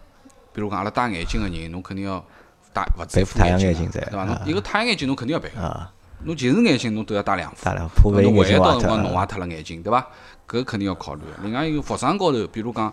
[0.53, 2.25] 比如讲阿拉戴眼镜个人，侬肯定要
[2.73, 4.25] 戴勿副戴太阳眼眼镜在对伐？
[4.25, 5.93] 侬啊一个太阳眼镜侬肯定要戴个，啊，
[6.25, 7.65] 侬近视眼镜侬都要戴两副。
[7.65, 10.07] 大量破万一到辰光弄啊，坏脱了眼镜，对伐？
[10.49, 11.23] 搿肯定要考虑。
[11.43, 12.93] 另外一个服装高头，比如讲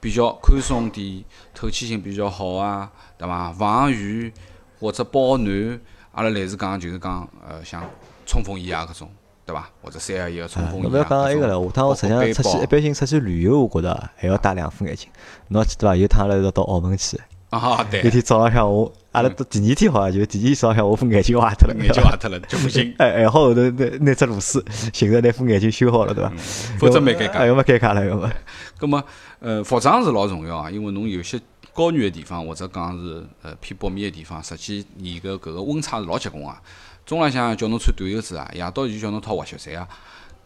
[0.00, 3.52] 比较宽松点、透气性比较好啊，对伐？
[3.52, 4.32] 防雨、
[4.80, 5.80] 或者保暖，
[6.12, 7.82] 阿拉类似讲就是讲呃像
[8.26, 9.10] 冲锋衣啊搿种，
[9.46, 9.68] 对伐？
[9.82, 15.08] 或者三合一个冲锋衣啊侬勿要讲埃个了，下趟我实际上出去，一般性出去旅游，我觉着还要戴两副眼镜。
[15.48, 15.94] 侬还记得伐？
[15.96, 17.18] 有趟阿拉一道到澳门去，
[17.50, 26.32] 啊，对有，天早浪向我，阿拉到第二天好像就第二天早浪向我副眼镜坏脱了，眼镜坏脱了就不行， 哎，还好后头拿拿只螺丝，寻着拿副眼镜修好了，对伐？
[26.78, 28.30] 否则蛮尴尬哎，要么尴尬了，要么。
[28.78, 29.02] 咁么，
[29.40, 31.40] 呃，服装是老重要啊，因为侬有些
[31.74, 36.60] 高原个地方或者讲是呃偏北面个地方，实际伊个搿个温差是老结棍啊。
[37.04, 39.88] 中浪向叫侬穿短袖子啊，夜到就叫侬套滑雪衫啊。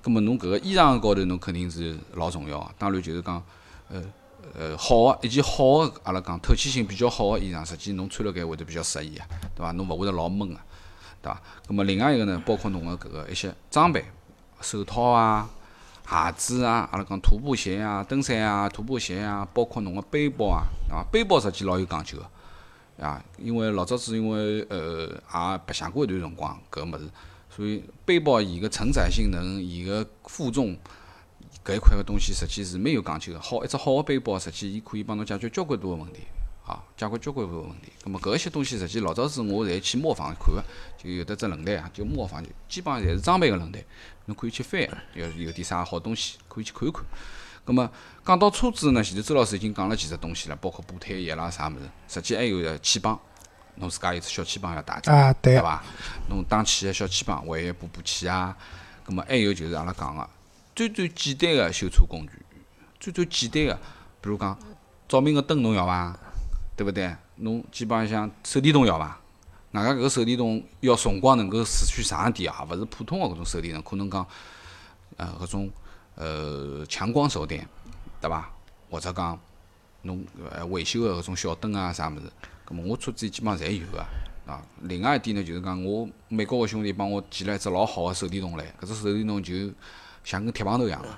[0.02, 2.70] 咁么侬搿个衣裳高头侬肯定是老重要啊。
[2.78, 3.42] 当然就是讲，
[3.90, 4.02] 呃
[4.52, 9.72] 呃好个一件好个阿拉讲透气性比较好个衣裳，实际侬穿辣盖会得比较适宜啊，对伐？
[9.72, 10.60] 侬勿会得老闷个，
[11.22, 11.42] 对伐？
[11.68, 14.04] 咁么另外一个呢，包括侬个搿个一些装备，
[14.60, 15.48] 手套啊。
[16.06, 27.08] 鞋子啊，阿拉讲徒步鞋啊、登山啊、徒步鞋啊，包括侬个背包啊，啊，背包实际老有讲究个，啊，因为老早子因为呃也白相过一段辰光搿个物事，
[27.48, 30.76] 所以背包伊个承载性能、伊个负重
[31.64, 33.40] 搿一块个东西，实际是蛮有讲究个。
[33.40, 36.20] 好，一只好个背包，实际伊可以帮侬解决交关多个问题。
[36.66, 37.92] 啊，解决交关多个问题。
[38.02, 40.62] 咁么搿一些东西，实际老早子我侪去模仿看个，
[40.96, 43.82] 就有得只论坛啊，就模仿，就基本上侪是装备个论坛，
[44.26, 44.80] 侬可以去翻，
[45.14, 47.02] 有有点啥好东西可以去看一看。
[47.66, 47.90] 咁么
[48.24, 53.18] 讲到车子呢，前头周老师已经讲了几只东西了，包括补胎液啦啥物事，实际还有个气泵，
[53.76, 55.82] 侬自家有只小气泵要带着，啊，对对，伐？
[56.28, 58.54] 侬打气个小气泵，为补补气啊。
[59.06, 60.28] 咁么还有就是阿拉讲个
[60.74, 62.32] 最最简单个修车工具，
[62.98, 63.74] 最最简单个，
[64.20, 64.58] 比如讲
[65.08, 66.18] 照明个灯侬要伐？
[66.76, 67.14] 对勿对？
[67.36, 69.20] 侬基本上像手电筒要伐？
[69.72, 74.26] 外加搿个手电筒要辰光能够持续长一点啊，勿是普通个搿种手电筒，可能讲
[75.16, 75.70] 呃搿种
[76.16, 77.68] 呃强光手电，
[78.20, 78.50] 对伐？
[78.90, 79.38] 或者讲
[80.02, 82.22] 侬呃维修个搿种小灯啊啥物事，
[82.64, 84.04] 葛末我车子基本上侪有个
[84.46, 84.60] 啊。
[84.82, 89.54] 另外一点呢，就是讲我美国个兄弟帮我寄了一只老好个手电筒来，搿只手电筒就
[90.24, 91.08] 像根铁棒头一样个，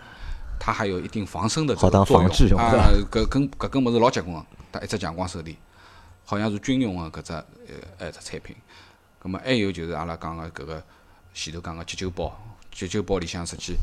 [0.58, 2.90] 它还有一定防身的这个作用啊。
[3.10, 5.56] 搿根搿根物事老结棍个，它一只强光手电，
[6.24, 7.32] 好像是军用个搿只
[7.98, 8.54] 呃一只产品。
[9.18, 10.82] 葛末还有就是阿拉讲个搿个
[11.32, 12.36] 前头讲个急救包，
[12.70, 13.76] 急救包里向实际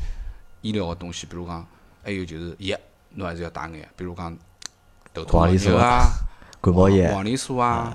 [0.60, 1.66] 医疗个东西，比如讲
[2.02, 2.78] 还有就是药，
[3.10, 4.36] 侬还是要带眼，比如讲
[5.12, 6.06] 头痛药啊。
[6.60, 7.94] 感冒药黄连素啊、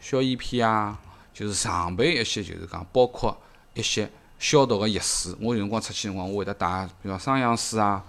[0.00, 0.98] 消炎片啊，
[1.32, 3.40] 就是常备一些，就是讲包括
[3.74, 5.34] 一些消毒个药水。
[5.40, 8.04] 我有辰光出去辰光，我会得带，比如讲双氧水啊、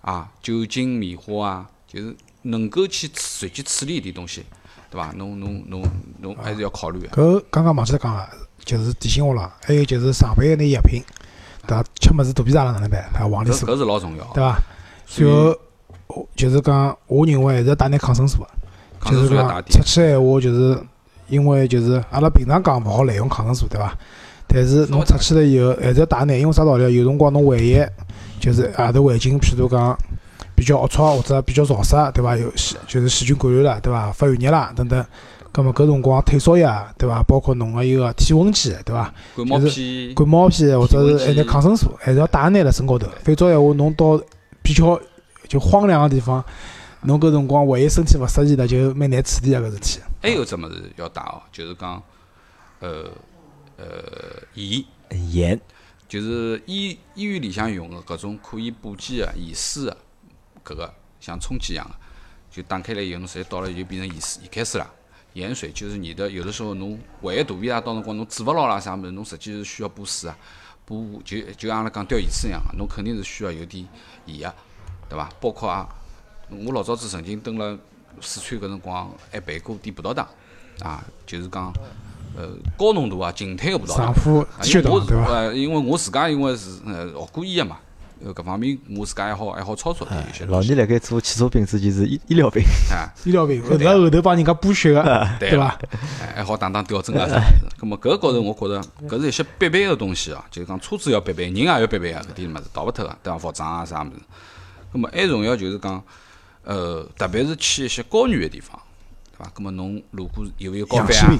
[0.00, 4.44] 啊酒精棉花啊，就是能够去随机处理一点东西，
[4.90, 5.12] 对伐？
[5.16, 5.82] 侬侬侬
[6.20, 7.08] 侬还是要考虑个。
[7.08, 8.28] 搿刚刚忘记脱讲了，
[8.64, 9.52] 就是提醒我了。
[9.64, 11.02] 还有就是上班个那药品，
[11.66, 11.84] 对伐？
[12.00, 13.04] 吃物事肚皮胀了哪能办？
[13.28, 14.62] 黄连素，搿搿是老重要对个，伐？
[16.36, 18.48] 就是讲，我认为还是要带点抗生素个。
[19.00, 19.80] 抗就是讲生素要带点。
[19.80, 20.80] 出去闲话，就是
[21.26, 23.92] 因为就是阿拉平常讲勿好滥用抗生素，对伐？
[24.48, 26.94] 但是侬出去了以后，还是要带眼，因为啥道理？
[26.94, 27.78] 有辰光侬万一
[28.40, 29.98] 就是外头环境，譬如讲
[30.54, 32.36] 比较龌龊或者比较潮湿，对伐？
[32.36, 34.10] 有细就是细菌感染了，对伐？
[34.12, 35.04] 发炎热啦等等。
[35.52, 37.22] 葛末搿辰光退烧药，对伐？
[37.22, 39.12] 包括侬个一个体温计，对伐？
[39.36, 43.08] 感冒就片，感冒片或者是还体温计眼抗生素，还是要带眼辣身高头。
[43.24, 44.20] 否则闲话，侬到
[44.62, 45.00] 比较
[45.48, 46.44] 就荒凉个地方，
[47.02, 50.00] 侬搿辰光万一身体勿适宜了，就蛮难处理个搿事体。
[50.20, 52.02] 还有只物事要带哦，就是讲，
[52.80, 53.04] 呃
[53.76, 54.84] 呃盐。
[55.30, 55.60] 盐，
[56.08, 59.96] 就是医医院里向用个搿种可以补剂个盐水个
[60.64, 61.94] 搿个像冲剂一样个，
[62.50, 64.92] 就打开来以后，侬直接倒了就变成盐水盐开水了。
[65.34, 70.36] 盐水就是你的，有的时候侬万一肚皮啊，到辰光侬止勿牢啦啥物事，侬实际是需要补水啊，
[70.84, 73.86] 补就就像阿拉讲吊盐水一样个，侬肯定是需要有点
[74.24, 74.54] 盐个，
[75.10, 75.30] 对伐？
[75.40, 75.88] 包括啊，
[76.48, 77.78] 我老早子曾经蹲辣
[78.20, 80.28] 四川搿辰光还办过点葡萄糖，
[80.80, 81.72] 啊，就是讲
[82.36, 84.14] 呃高浓度啊静态个葡萄糖上。
[84.14, 85.14] 铺啊，因血糖为我是？
[85.14, 87.78] 呃，因为我自家因为是呃学过医个嘛，
[88.24, 95.02] 呃，搿方面我自家还好还好操作有些老东西倪辣盖做汽车品之前是医医疗品，啊，医疗病，后头后头帮人家补血个，
[95.40, 95.78] 对对伐？
[96.20, 97.76] 哎还好打打吊针啊啥物事。
[97.78, 103.38] 葛末搿高头我觉着搿是一些必备个东西啊，就是讲车子要必备，人也要必备啊，搿点物事逃勿脱个，对伐？
[103.38, 104.20] 服装啊啥物事。
[104.92, 106.02] 葛末还重要就是讲，
[106.64, 108.78] 呃，特别是去一些高原个地方，
[109.36, 109.50] 对伐？
[109.54, 111.34] 葛末侬如果有没有高反啊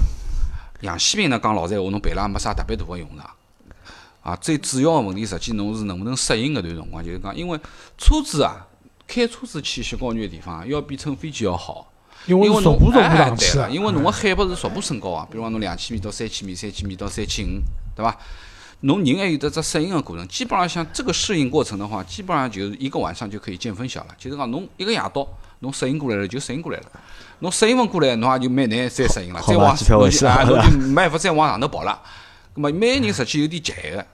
[0.80, 3.30] 氧气瓶呢，讲老实闲话，侬备了也没啥特别大个用场。
[4.22, 7.58] 啊，最主要个问题，实际侬是能不能适应搿段辰光，就是讲，因为
[7.96, 8.66] 车子啊，
[9.06, 11.92] 开车子去一些高原个地方，要比乘飞机要好。
[12.26, 13.70] 因为侬步逐步哎上去了，。
[13.70, 17.60] 因为侬个海拔是逐步升高啊，比如讲侬两千米到三千米，三千米到三千五，
[17.94, 18.18] 对伐？
[18.80, 24.08] 侬人还有得只适应个过程，基本上像这个适应过程的话，基本上就是一个晚上就可以见分晓了。
[24.18, 25.26] 就是讲侬一个夜到，
[25.60, 26.86] 侬适应过来了就适应过来了。
[27.40, 29.40] 侬适应勿过来，侬也就蛮难再适应了。
[29.46, 32.00] 再往机票回去侬就啊，侬就 没办法再往上头跑了。
[32.54, 34.06] 咁么每个人实际有点急个，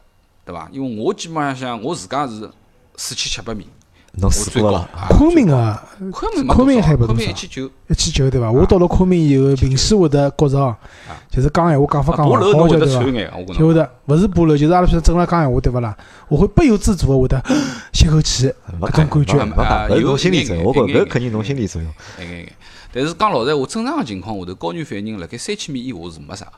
[0.44, 0.68] 对伐？
[0.72, 2.50] 因为我基本上想我自家是
[2.96, 3.66] 四千七百米，
[4.14, 4.78] 侬我最高试过了？
[4.94, 5.08] 啊。
[5.10, 8.50] 昆明啊昆明没昆明一千九，一千九对伐？
[8.50, 10.76] 我到了昆明以后，平时会得觉着哦，
[11.30, 13.00] 就是讲闲话讲法讲勿爬楼侬会好晓得伐？
[13.00, 13.74] 会。
[13.74, 15.96] 得勿是爬楼，就是阿拉平时正常讲闲话对勿啦？
[16.28, 17.42] 我会不由自主个会得
[17.92, 21.90] 吸口气，没搿种感觉啊没讲，搿是有侬心理作用，我觉搿肯定侬心理作用。
[22.92, 26.52] 但是讲老实闲话，正常个情况下头，高原反应辣盖三千米以下是没啥个。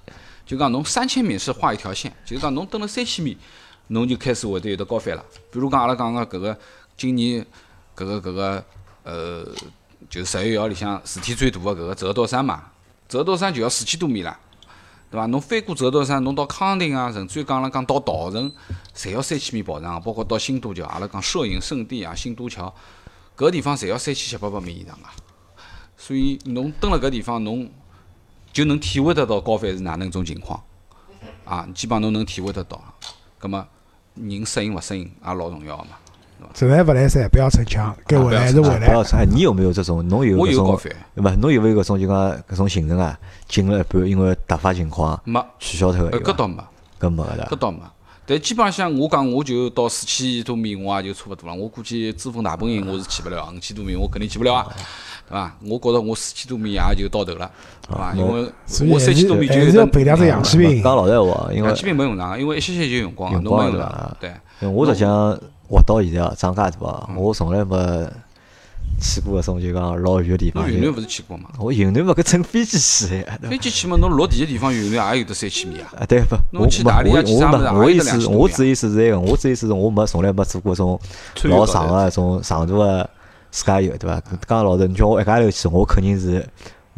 [0.45, 3.37] 就讲侬三千米是画一条线，就是讲侬登了三千米，
[3.89, 5.23] 侬就开始会得有得高反了。
[5.53, 6.59] 比如讲阿拉讲个搿个
[6.97, 7.45] 今年
[7.97, 8.65] 搿个搿个
[9.03, 9.45] 呃，
[10.09, 12.71] 就是十一月号里向事体最大个搿个折多山嘛，
[13.09, 14.39] 折多山就要四千多米了。
[15.11, 15.27] 对伐？
[15.27, 18.51] 侬翻过折多山，侬到康定啊，甚至于讲了讲到稻城，
[18.97, 22.75] 侪要三千米跑上，包括到新都桥，阿拉讲摄影圣地啊，新都桥，
[23.37, 25.15] 搿地方侪要三千七八百米以上啊。
[25.97, 27.71] 所以侬蹲辣搿地方，侬
[28.53, 30.61] 就能体会得到高反是哪能一种情况
[31.45, 32.83] 啊，基本上侬能体会得到。
[33.39, 33.67] 葛么
[34.15, 35.91] 人适应勿适应也老重要个嘛。
[36.55, 38.87] 实在勿来三，不要逞强，该回来还是回来。
[38.87, 40.07] 不要说，哎，你有没有这种？
[40.09, 40.41] 侬有搿种？
[40.41, 41.35] 我有高反，对吧？
[41.41, 42.17] 侬有没有搿种就讲
[42.49, 43.19] 搿种行程啊？
[43.49, 46.63] 进了一半，因为突发情况没，取消脱呃，个，搿倒没，
[47.01, 47.49] 搿没个的。
[47.51, 47.79] 搿倒没。
[48.27, 51.55] 但基本上像我讲，我就到四千多米，我也就差勿多了。
[51.55, 54.67] 我估计珠峰大本营我是去不了，五千多米我肯定去不了啊，
[55.29, 55.57] 对伐？
[55.67, 57.51] 我觉着我四千多米也就到头了，
[57.87, 58.15] 对伐？
[58.15, 58.51] 因为
[58.91, 60.83] 我三千多米就还是要备两只氧气瓶。
[60.83, 64.17] 讲老实闲话，因为氧气瓶没用上，因为一歇歇就用光了，用侬没用上光了啊。
[64.19, 65.39] 对，我实际上
[65.69, 67.77] 活到现在啊，张家大啊，嗯我从来没
[69.01, 70.63] 去过搿种就讲老远个地方。
[70.63, 71.49] 侬云南勿是去过嘛？
[71.59, 75.93] 我云南嘛，搿乘飞机去的，飞机去嘛，侬落地个地方云南也有得三千米啊。
[75.99, 76.37] 啊，对不？
[76.53, 80.99] 侬去我我我意思，我只意思是这个，我只意思是我没从来没做过种
[81.45, 83.09] 老长个种长途个
[83.51, 84.23] 自驾游，对伐？
[84.47, 86.47] 讲老实，你叫我一家头去，我肯定是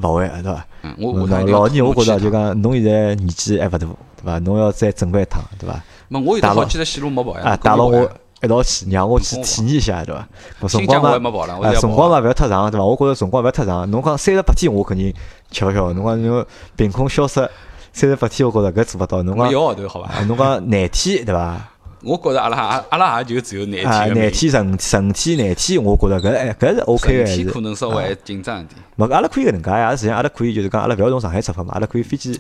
[0.03, 0.67] 勿会个，对伐？
[0.83, 3.89] 嗯，我老我老年我觉着就讲侬现在年纪还勿大，对
[4.25, 4.39] 伐？
[4.41, 5.81] 侬要再准备一趟，对伐？
[6.09, 7.43] 没我有得好几条线路没跑呀。
[7.51, 8.11] 啊，跟我
[8.43, 10.69] 一道去，让我去体验一下，对伐？
[10.69, 11.81] 辰光嘛，我还没跑了，我啊，是要跑啊。
[11.81, 12.85] 辰光嘛勿要太长，对伐？
[12.85, 13.91] 我觉着辰光勿要太长。
[13.91, 15.13] 侬讲三十八天，我肯定
[15.51, 15.93] 吃勿消。
[15.93, 16.47] 侬讲侬
[16.77, 17.35] 凭空消失
[17.93, 19.23] 三十八天，我觉着搿做勿到。
[19.23, 20.09] 侬讲没一个号头好伐？
[20.11, 21.71] 啊，侬讲廿天，对伐？
[22.03, 28.77] 我觉着阿拉也阿拉也就只有廿啊，天廿天、十五十五天、廿天，我觉着搿哎搿是 OK 个，还是十天可能稍微紧张一点。
[28.97, 32.39] 没阿拉可以搿能介呀，实际上阿拉可以就是讲阿拉勿要从上海出发嘛，阿拉可以飞机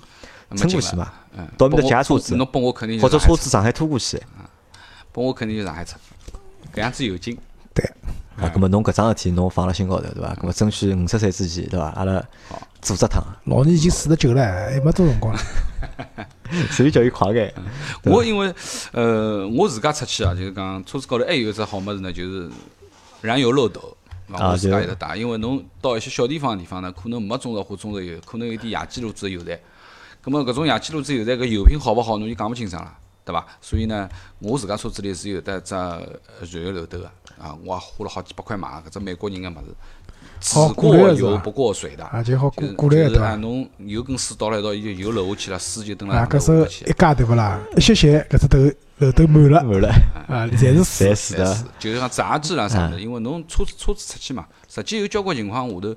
[0.50, 2.36] 那么近了乘过去嘛，嗯，到面搭借车子
[3.00, 4.20] 或者车子上海拖过去。
[5.16, 5.96] 拨我肯定就上海出，
[6.74, 7.34] 搿样子有劲。
[7.74, 7.82] 对，
[8.36, 10.34] 啊，葛末侬搿桩事体侬放辣心高头，对伐？
[10.34, 11.86] 葛末争取五十岁之前，对伐？
[11.96, 12.22] 阿拉
[12.82, 15.40] 组织趟，老年已经四十九了，还没多辰光了。
[16.70, 17.50] 所以叫伊快眼。
[18.04, 18.54] 我因为
[18.92, 22.50] 呃，我自家出去啊，就是讲车子高头还有一只好物事呢，就是
[23.22, 23.96] 燃油漏斗。
[24.30, 29.58] 啊我自家就有得打，因为侬到一些小地方的地方呢，可能没中石化中石油，可能有点野鸡路子的油站。
[30.22, 32.92] 咁么搿种野鸡路子油站搿油品好勿好，侬就讲勿清爽了，
[33.26, 33.44] 对伐？
[33.60, 34.08] 所以呢，
[34.38, 36.00] 我自家车子里是有得一只呃
[36.48, 37.06] 燃油漏斗个，
[37.42, 39.74] 啊，我也花了好几百块买搿只美国人个物事，
[40.40, 42.04] 只过油不过水的。
[42.04, 43.34] 啊，就好过过来就是啊，对伐？
[43.34, 46.92] 侬油跟水倒了一道，伊就油漏下去了，水就等了啊，搿时候下一。
[46.92, 47.60] 加对勿啦？
[47.76, 48.58] 一歇歇，搿只头
[48.98, 49.88] 漏斗满了满了，
[50.28, 51.12] 啊，侪是水。
[51.12, 55.96] 侪是的就是讲杂质啦啥的，因为侬车子车子出去嘛，实际有交关情况下头，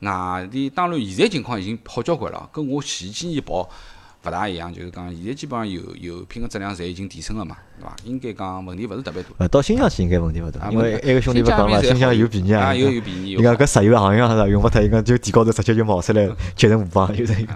[0.00, 3.68] 外地当然现在情况已经好交关了，跟我前几年跑
[4.22, 7.96] 勿大一样，就是讲现在基本上油油品个质量侪已经提升了嘛，对伐？
[8.04, 9.30] 应该讲问题勿是特别大。
[9.38, 12.74] 呃，到新疆去应该问题勿啊大，因为埃个兄弟勿讲嘛，新疆油便宜啊，啊。
[12.74, 17.54] 有有便宜，伊有好讲搿石油行业啥用勿脱，伊讲就地高头直接就冒出来节能无帮，就是一个。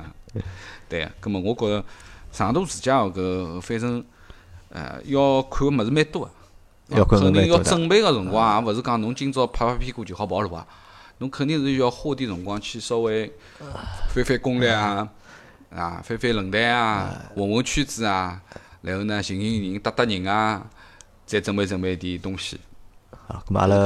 [0.88, 1.84] 对，葛末我觉着
[2.32, 4.04] 长途自驾哦搿反正
[4.70, 6.30] 呃要看个物事蛮多个。
[6.88, 10.66] 要看肯定要准备个辰光，也勿是讲侬今朝拍拍屁股就好跑路啊。
[11.18, 13.32] 侬肯定是要花点辰光去稍微
[14.08, 15.08] 翻翻攻略啊，
[15.74, 18.40] 啊，翻翻论坛啊，混混圈子啊，
[18.82, 20.64] 然后呢寻寻人搭搭人啊，
[21.26, 22.60] 再准备准备点东西。
[23.26, 23.76] 啊，咁么阿拉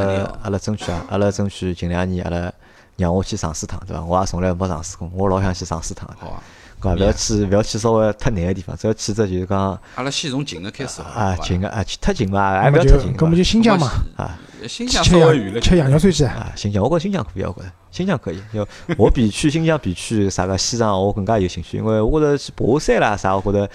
[0.42, 2.52] 阿拉争取啊，阿拉争取近两年阿拉
[2.96, 4.04] 让我去尝试趟，对伐？
[4.04, 6.16] 我也从来没尝试过，我老想去尝试趟的。
[6.18, 6.42] 好啊，
[6.80, 16.32] 搿勿要去勿要去稍微太难个地方，只要去只就是讲阿拉先从近个开始好啊伐近个啊去太近嘛，还勿要太近嘛搿么就新疆嘛，啊新疆吃稍微远了吃羊肉串去啊。
[16.34, 18.40] 啊新疆，我觉着新疆可以，我觉着新疆可以。
[18.52, 23.70] 要我比去新疆比去啥个西藏我更加有兴趣，因为我觉着去爬山啦啥，我觉着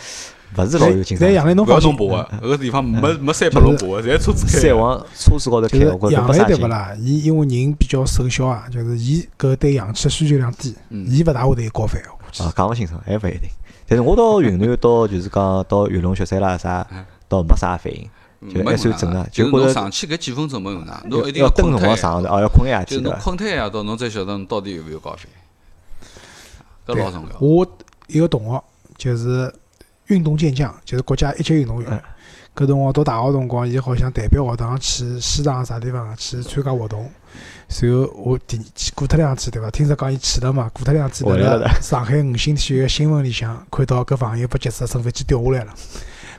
[0.56, 4.62] 勿是老有劲在杨澜侬勿要放心，侬爬个，搿个地方没没山拨侬爬个，侪车子开的。
[4.62, 6.58] 山往车子高头开，就是我觉着没啥劲。
[6.58, 6.92] 对勿啦？
[7.00, 13.50] 伊因为人比较瘦小啊，就是伊搿对氧气的需求量低，嗯伊勿大会得有高反，我啊，讲勿清楚，还勿一定。
[13.88, 16.88] 但是我到云南到就是讲到玉龙雪山啦啥，
[17.28, 18.10] 倒没啥反应。
[18.54, 23.14] 就还算正常，就是觉着侬上去搿几分钟没用上，侬一定要蹲辰困脱一夜光上的，哦，要困一夜就是侬。
[23.22, 27.38] 困脱一夜到，侬才晓得侬到底有没有高反，搿老重要。
[27.40, 27.66] 我
[28.08, 28.64] 一个同学
[28.98, 29.54] 就是
[30.08, 32.02] 运动健将，就是国家一级运动员嗯。
[32.56, 37.10] 搿辰光读大学辰光，伊好像代表学堂去西藏啥地方啊去参加活动。
[37.68, 38.62] 随后我第
[38.94, 39.72] 过脱两天对伐？
[39.72, 45.74] 听说讲伊去了嘛，过脱两天辣回来了辣上海五星体育新闻里向看到搿朋友被劫持，乘飞机掉下来了。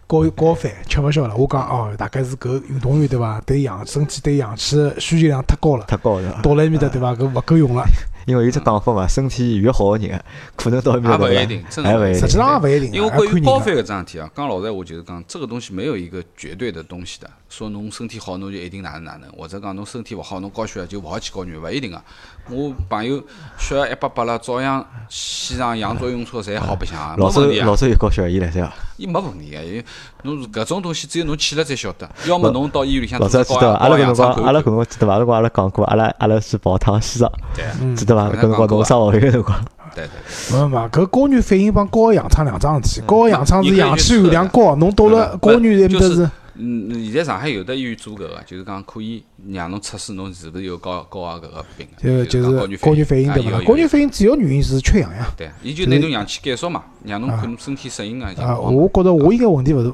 [0.06, 3.40] 高高反吃勿消了，我讲哦，大概是搿运动员对伐？
[3.40, 7.12] 对氧身体对氧气的需求量太高了，太高了，到了埃面搭对伐？
[7.16, 7.84] 搿勿够用了。
[8.26, 10.22] 因为有只讲法嘛，身体越好的人，
[10.56, 22.02] 可能到埃面也勿一定，真的还勿一定实际上也勿一定啊，因为关于高反搿桩事体啊，讲老实闲话就是讲，这个东西没有一个绝对的东西的，说侬身体好侬就一定哪能哪能，或者讲侬身体勿好侬高血压就勿好去高原，勿一定个。
[22.50, 23.22] 我朋友
[23.58, 28.72] 血压一百八了，照样西藏羊卓用车侪好白相啊，没老周问题啊老，周有高血压，伊来塞伐？
[28.96, 29.84] 伊没问题个。
[30.24, 33.78] 侬是搿种东西只有侬去了才晓得，要么侬到医院里向老做只高周记得伐？
[33.78, 35.12] 阿拉搿辰光，阿拉搿辰光记得伐？
[35.12, 38.30] 阿拉辰光阿拉讲过，阿拉阿拉去跑趟西藏，对嗯记得伐？
[38.30, 43.06] 搿辰光侬上学个辰光，对对，没没，搿高原反应帮高氧舱两桩事体。
[43.06, 53.60] 高氧舱是氧气含量高，侬到了嗯高原埃面得是是嗯，现在上海有的医院做搿个，就是讲可以让侬测试侬是勿是有高高压搿个病的，就就是是高原反应对伐？
[53.66, 55.26] 高原反应主要原因是缺氧呀。
[55.36, 59.92] 对，伊就拿侬氧气减少嘛，让侬看侬身体适应个情啊，我觉着我应该问题勿大，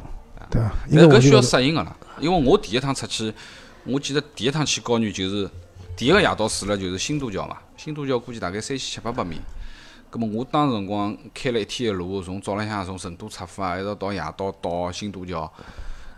[0.51, 0.73] 对伐？
[0.89, 1.41] 因为搿需要。
[1.41, 3.33] 适应个啦，因为我第一趟出去，
[3.85, 5.49] 我记得第一趟去高原就是
[5.97, 9.41] 第一个夜到住了就是新都桥嘛，新都桥估计大概三千七八百米。
[10.11, 15.51] 葛末我当时辰光开了一天的路，从早浪向从成都出发，一直到夜到到新都桥，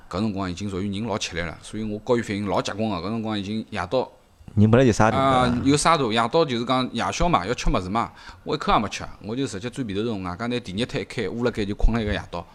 [0.08, 2.96] 搿辰光已经属于人老吃力了，所以我高原反应老结棍个。
[2.96, 4.10] 搿辰光已经夜到
[4.54, 8.10] 人本来就沙土啊的，有沙土，夜到就是讲夜宵嘛，要吃物事嘛，
[8.44, 12.46] 我一口也没吃，我就直接钻被头洞，外加拿电热毯一开，捂辣盖就困了一个夜到。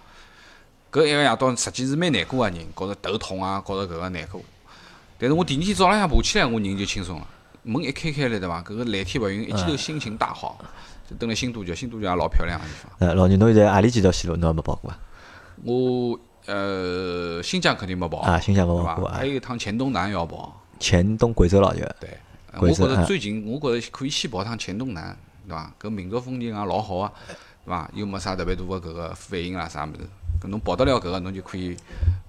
[0.91, 4.41] 搿一个夜到实际是蛮难过个人，觉着头痛啊，觉着搿个难过。
[5.17, 7.27] 但是我第二天早浪向爬起来，我人就轻松了。
[7.63, 8.61] 门一开开来对伐？
[8.61, 10.63] 搿个蓝天白云，一记头心情大好。
[11.09, 12.91] 就蹲辣新都桥，新都桥也老漂亮个地方。
[12.99, 14.99] 呃，老牛侬现在何里几条线路侬还没跑过啊？
[15.63, 20.61] 我呃新疆肯定没跑，啊新疆没跑过啊还有一趟黔东南要跑。
[20.79, 22.09] 黔东贵州了就，对，
[22.51, 25.73] 呃我觉着最近，我觉着可以先跑趟黔东南，对伐？
[25.79, 27.11] 搿民族风情也老好啊，
[27.65, 27.89] 对伐？
[27.93, 30.07] 又没啥特别大个搿个反应啊啥物事，
[30.41, 31.75] 搿侬跑得了搿个，侬就可以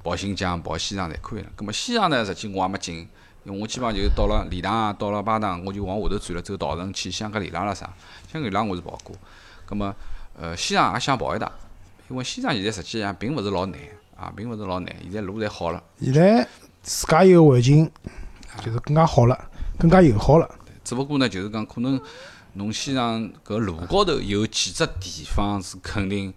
[0.02, 1.48] 跑新疆、跑西藏侪可以了。
[1.54, 3.08] 葛末西藏呢，实际我也没进，
[3.44, 7.92] 因为我基本上就是到了理塘啊，到了巴塘，我就往下头转了，走稻城去香格里拉啦啥。
[8.32, 9.16] 香格里拉我是跑过，
[9.66, 9.94] 葛末
[10.38, 11.50] 呃西藏也想跑一趟，
[12.08, 13.78] 因为西藏现在实际上并勿是老难
[14.16, 15.82] 啊，并勿是老难，现在路侪好了。
[16.00, 16.46] 现在
[16.82, 17.90] 自家一个环境
[18.64, 20.48] 就是更加好了，更加友好了。
[20.84, 22.00] 只不过呢，就是讲可能
[22.54, 26.32] 侬西藏搿路高头有几只地方是肯定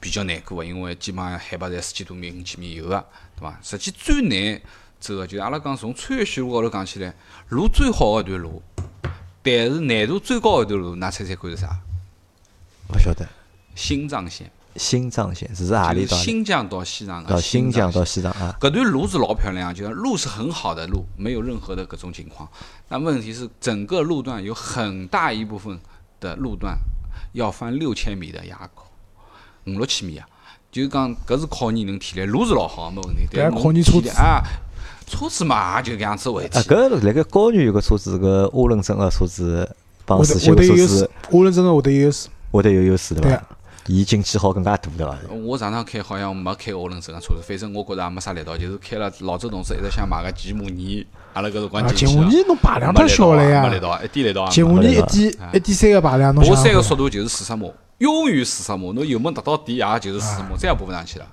[0.00, 3.58] 比较难过个，因为基本上海拔侪四千多米、五千米有个，对伐？
[3.62, 4.60] 实际最难
[4.98, 7.14] 走个，就是阿拉讲从穿越线路高头讲起来，
[7.50, 8.62] 路最好个一段路，
[9.42, 11.68] 但是难度最高个一段路，㑚猜猜看是啥？
[12.88, 13.28] 勿晓得。
[13.76, 16.16] 新藏线，新藏线是何就是里到？
[16.16, 18.54] 新疆到西藏个到新疆到西藏啊？
[18.60, 22.46] 搿段路是老漂亮，就是路是很好的路，没有任何的搿种情况。
[22.88, 25.80] 但问题是，整个路段有很大一部分
[26.18, 26.76] 的路段
[27.32, 28.89] 要翻六千米的垭口，
[29.66, 30.26] 五六千米啊，
[30.70, 32.26] 就是讲搿是考验人体力。
[32.26, 34.42] 路是老好，没问题，但是考验车子体力啊，
[35.06, 36.68] 车子嘛也就搿样子回啊，去。
[36.68, 42.28] 搿辣盖高原有个车子，搿涡轮增个车子帮四驱车子，涡轮增压会得有优势。
[42.52, 43.46] 会得有优势对伐？
[43.90, 45.18] 伊进气好更加大对伐？
[45.44, 57.66] 我上趟开好像没开涡轮增个车子，反正我觉着也没啥力道，就是开了老周同事一直想买个吉姆尼，阿拉搿辰光，吉姆尼侬排量太小了呀没力道，一点力道吉姆尼一点一点三个排量，侬爬山个速度就是四十码，
[57.98, 61.26] 永远四十码，侬油门踏到底也就是四十码，再也爬勿上去了。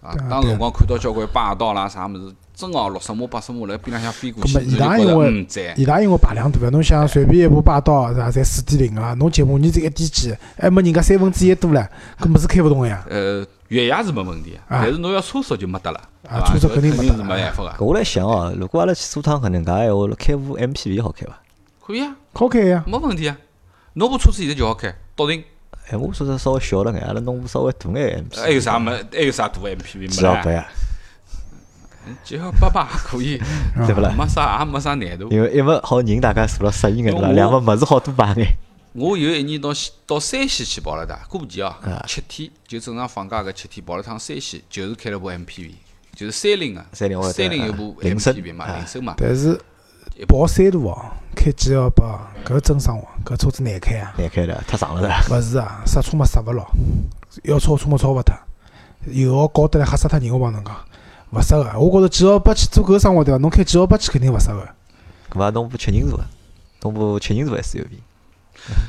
[0.00, 5.46] 对啊，当时辰光看到交关霸道啦啥物事，真哦六十码八十码辣边浪向飞过去，伊拉因为。
[5.76, 8.30] 伊拉因为排量大，侬想随便一部霸道是伐？
[8.30, 11.86] 才四点零啊，侬吉姆尼这一点几，还没人家三分之一多唻，
[12.20, 13.04] 搿么是开勿动个呀。
[13.10, 17.18] 呃，越野是没问题，啊但是侬要车速就没得了，啊车速肯定没办
[17.52, 17.70] 法个。
[17.76, 21.40] 搿我来想哦，如果阿拉去做趟搿能介闲话，开部 MPV 好开伐？
[21.84, 23.36] 可以啊，好开呀，没问题啊。
[23.94, 25.42] 侬部车子现在就好开，笃定。
[25.90, 28.40] 哎，我车子稍微小了眼，阿拉弄部稍微大眼 MPV。
[28.40, 28.92] 还有啥没？
[29.12, 30.66] 还有啥大 MPV 没八啦？
[32.06, 33.38] 呀，几号八八也可以，
[33.86, 34.14] 对勿啦？
[34.16, 35.28] 没啥也没啥难度。
[35.30, 37.20] 因为一勿好人大家坐了适应眼对伐？
[37.20, 38.46] 因为我两勿物事好多摆眼。
[38.92, 45.72] 我有一年到西到山西去跑了的，过年哦啊，七天就正常放假个七天跑了趟山西，就是开了部 MPV，
[46.14, 49.60] 就是三菱个，三菱我三菱有部啊铃声 MPV 嘛，啊铃声嘛，但是
[50.28, 50.96] 跑山路哦，
[51.34, 54.14] 开 G 幺八，搿真生活，搿车子难开啊。
[54.16, 55.08] 难开的，太长了？
[55.28, 56.64] 勿是啊，刹车嘛刹勿牢，
[57.42, 58.32] 要超车嘛超勿脱，
[59.06, 60.72] 油耗高得来吓死脱人，我帮侬讲。
[61.34, 61.78] 勿适合。
[61.78, 63.38] 我觉着几号八去做搿个生活对伐？
[63.38, 64.66] 侬开几号八去肯定勿适合。
[65.30, 66.24] 搿么侬部七人座个，
[66.82, 67.88] 侬部七人座 SUV，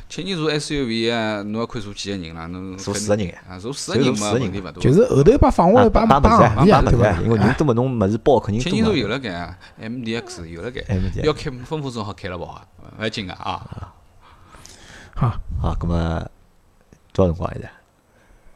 [0.08, 4.80] 七人座 SUV 啊，侬要看坐几个人啦，侬坐四个人哎啊，坐四个人嘛，只有坐四个人问题勿大。
[4.80, 7.22] 就是后头把放下来摆摆摆摆物事啊，行李啊，对伐？
[7.22, 8.96] 因为人多嘛，侬物事包肯定七人座。
[8.96, 12.62] 有了该啊，MDX 有了该，MDX 要开分分钟好开了跑啊，
[13.00, 13.94] 勿要紧个啊。
[15.16, 16.30] 好，好，搿么
[17.14, 17.70] 多少辰光现在？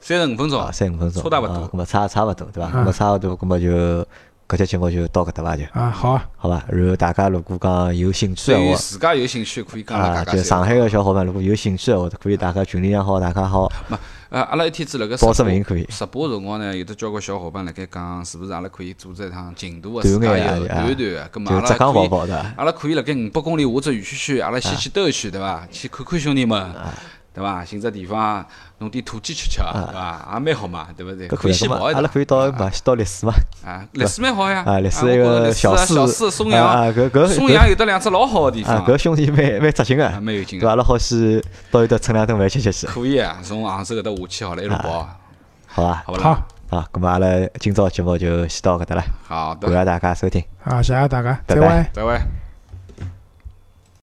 [0.02, 1.22] 三十五分钟啊，，三五分钟。
[1.22, 2.70] 差大勿多啊搿么差差勿多，对伐？
[2.70, 3.68] 啊差勿多，搿么就
[4.48, 6.64] 搿节节目就到搿搭伐就，啊，好啊，好伐？
[6.70, 13.72] 然后大家如果讲有兴趣对于，自家有兴趣可以讲啊，了，就上海个小伙伴如果有兴趣个话，可以大家群里向好，大家好
[14.30, 15.84] 呃，阿拉一天子辣盖报名可以。
[15.86, 22.32] 直播个辰光呢，有得交关小伙伴辣盖讲，是勿是阿拉可以组织一趟近途个短自家游眼啊短短个，葛末就浙阿拉可以？
[22.58, 25.68] 阿拉可以辣盖五百公里下只园区区，阿拉先去兜一圈，对伐？
[25.72, 26.94] 去看看兄弟们，啊
[27.40, 27.64] 对伐？
[27.64, 28.46] 寻只地方
[28.80, 30.30] 弄点土鸡吃吃，对伐？
[30.34, 31.28] 也蛮好嘛，对勿对？
[31.30, 33.34] 可以跑一阿拉可以到嘛，先到历史嘛，
[33.66, 40.72] 啊，历史蛮好呀，啊，历史我一个小四啊小四松啊阳，啊搿搿松阳有得两只老好个地啊，方，搿兄弟蛮蛮扎劲个，啊蛮有劲对伐？
[40.72, 45.10] 阿，拉好先到伊搭蹭两顿饭吃吃去，可以啊，从杭州搿搭下去好了，一路跑，
[45.68, 46.04] 好伐？
[46.06, 46.14] 好？
[46.70, 47.28] 好，啊，咁么阿拉
[47.60, 50.44] 今朝节目就先到搿搭了，好的，感谢大家收听。
[50.64, 51.62] 好，谢谢大家，拜拜。
[51.62, 51.90] 再会。
[51.94, 52.49] 再会。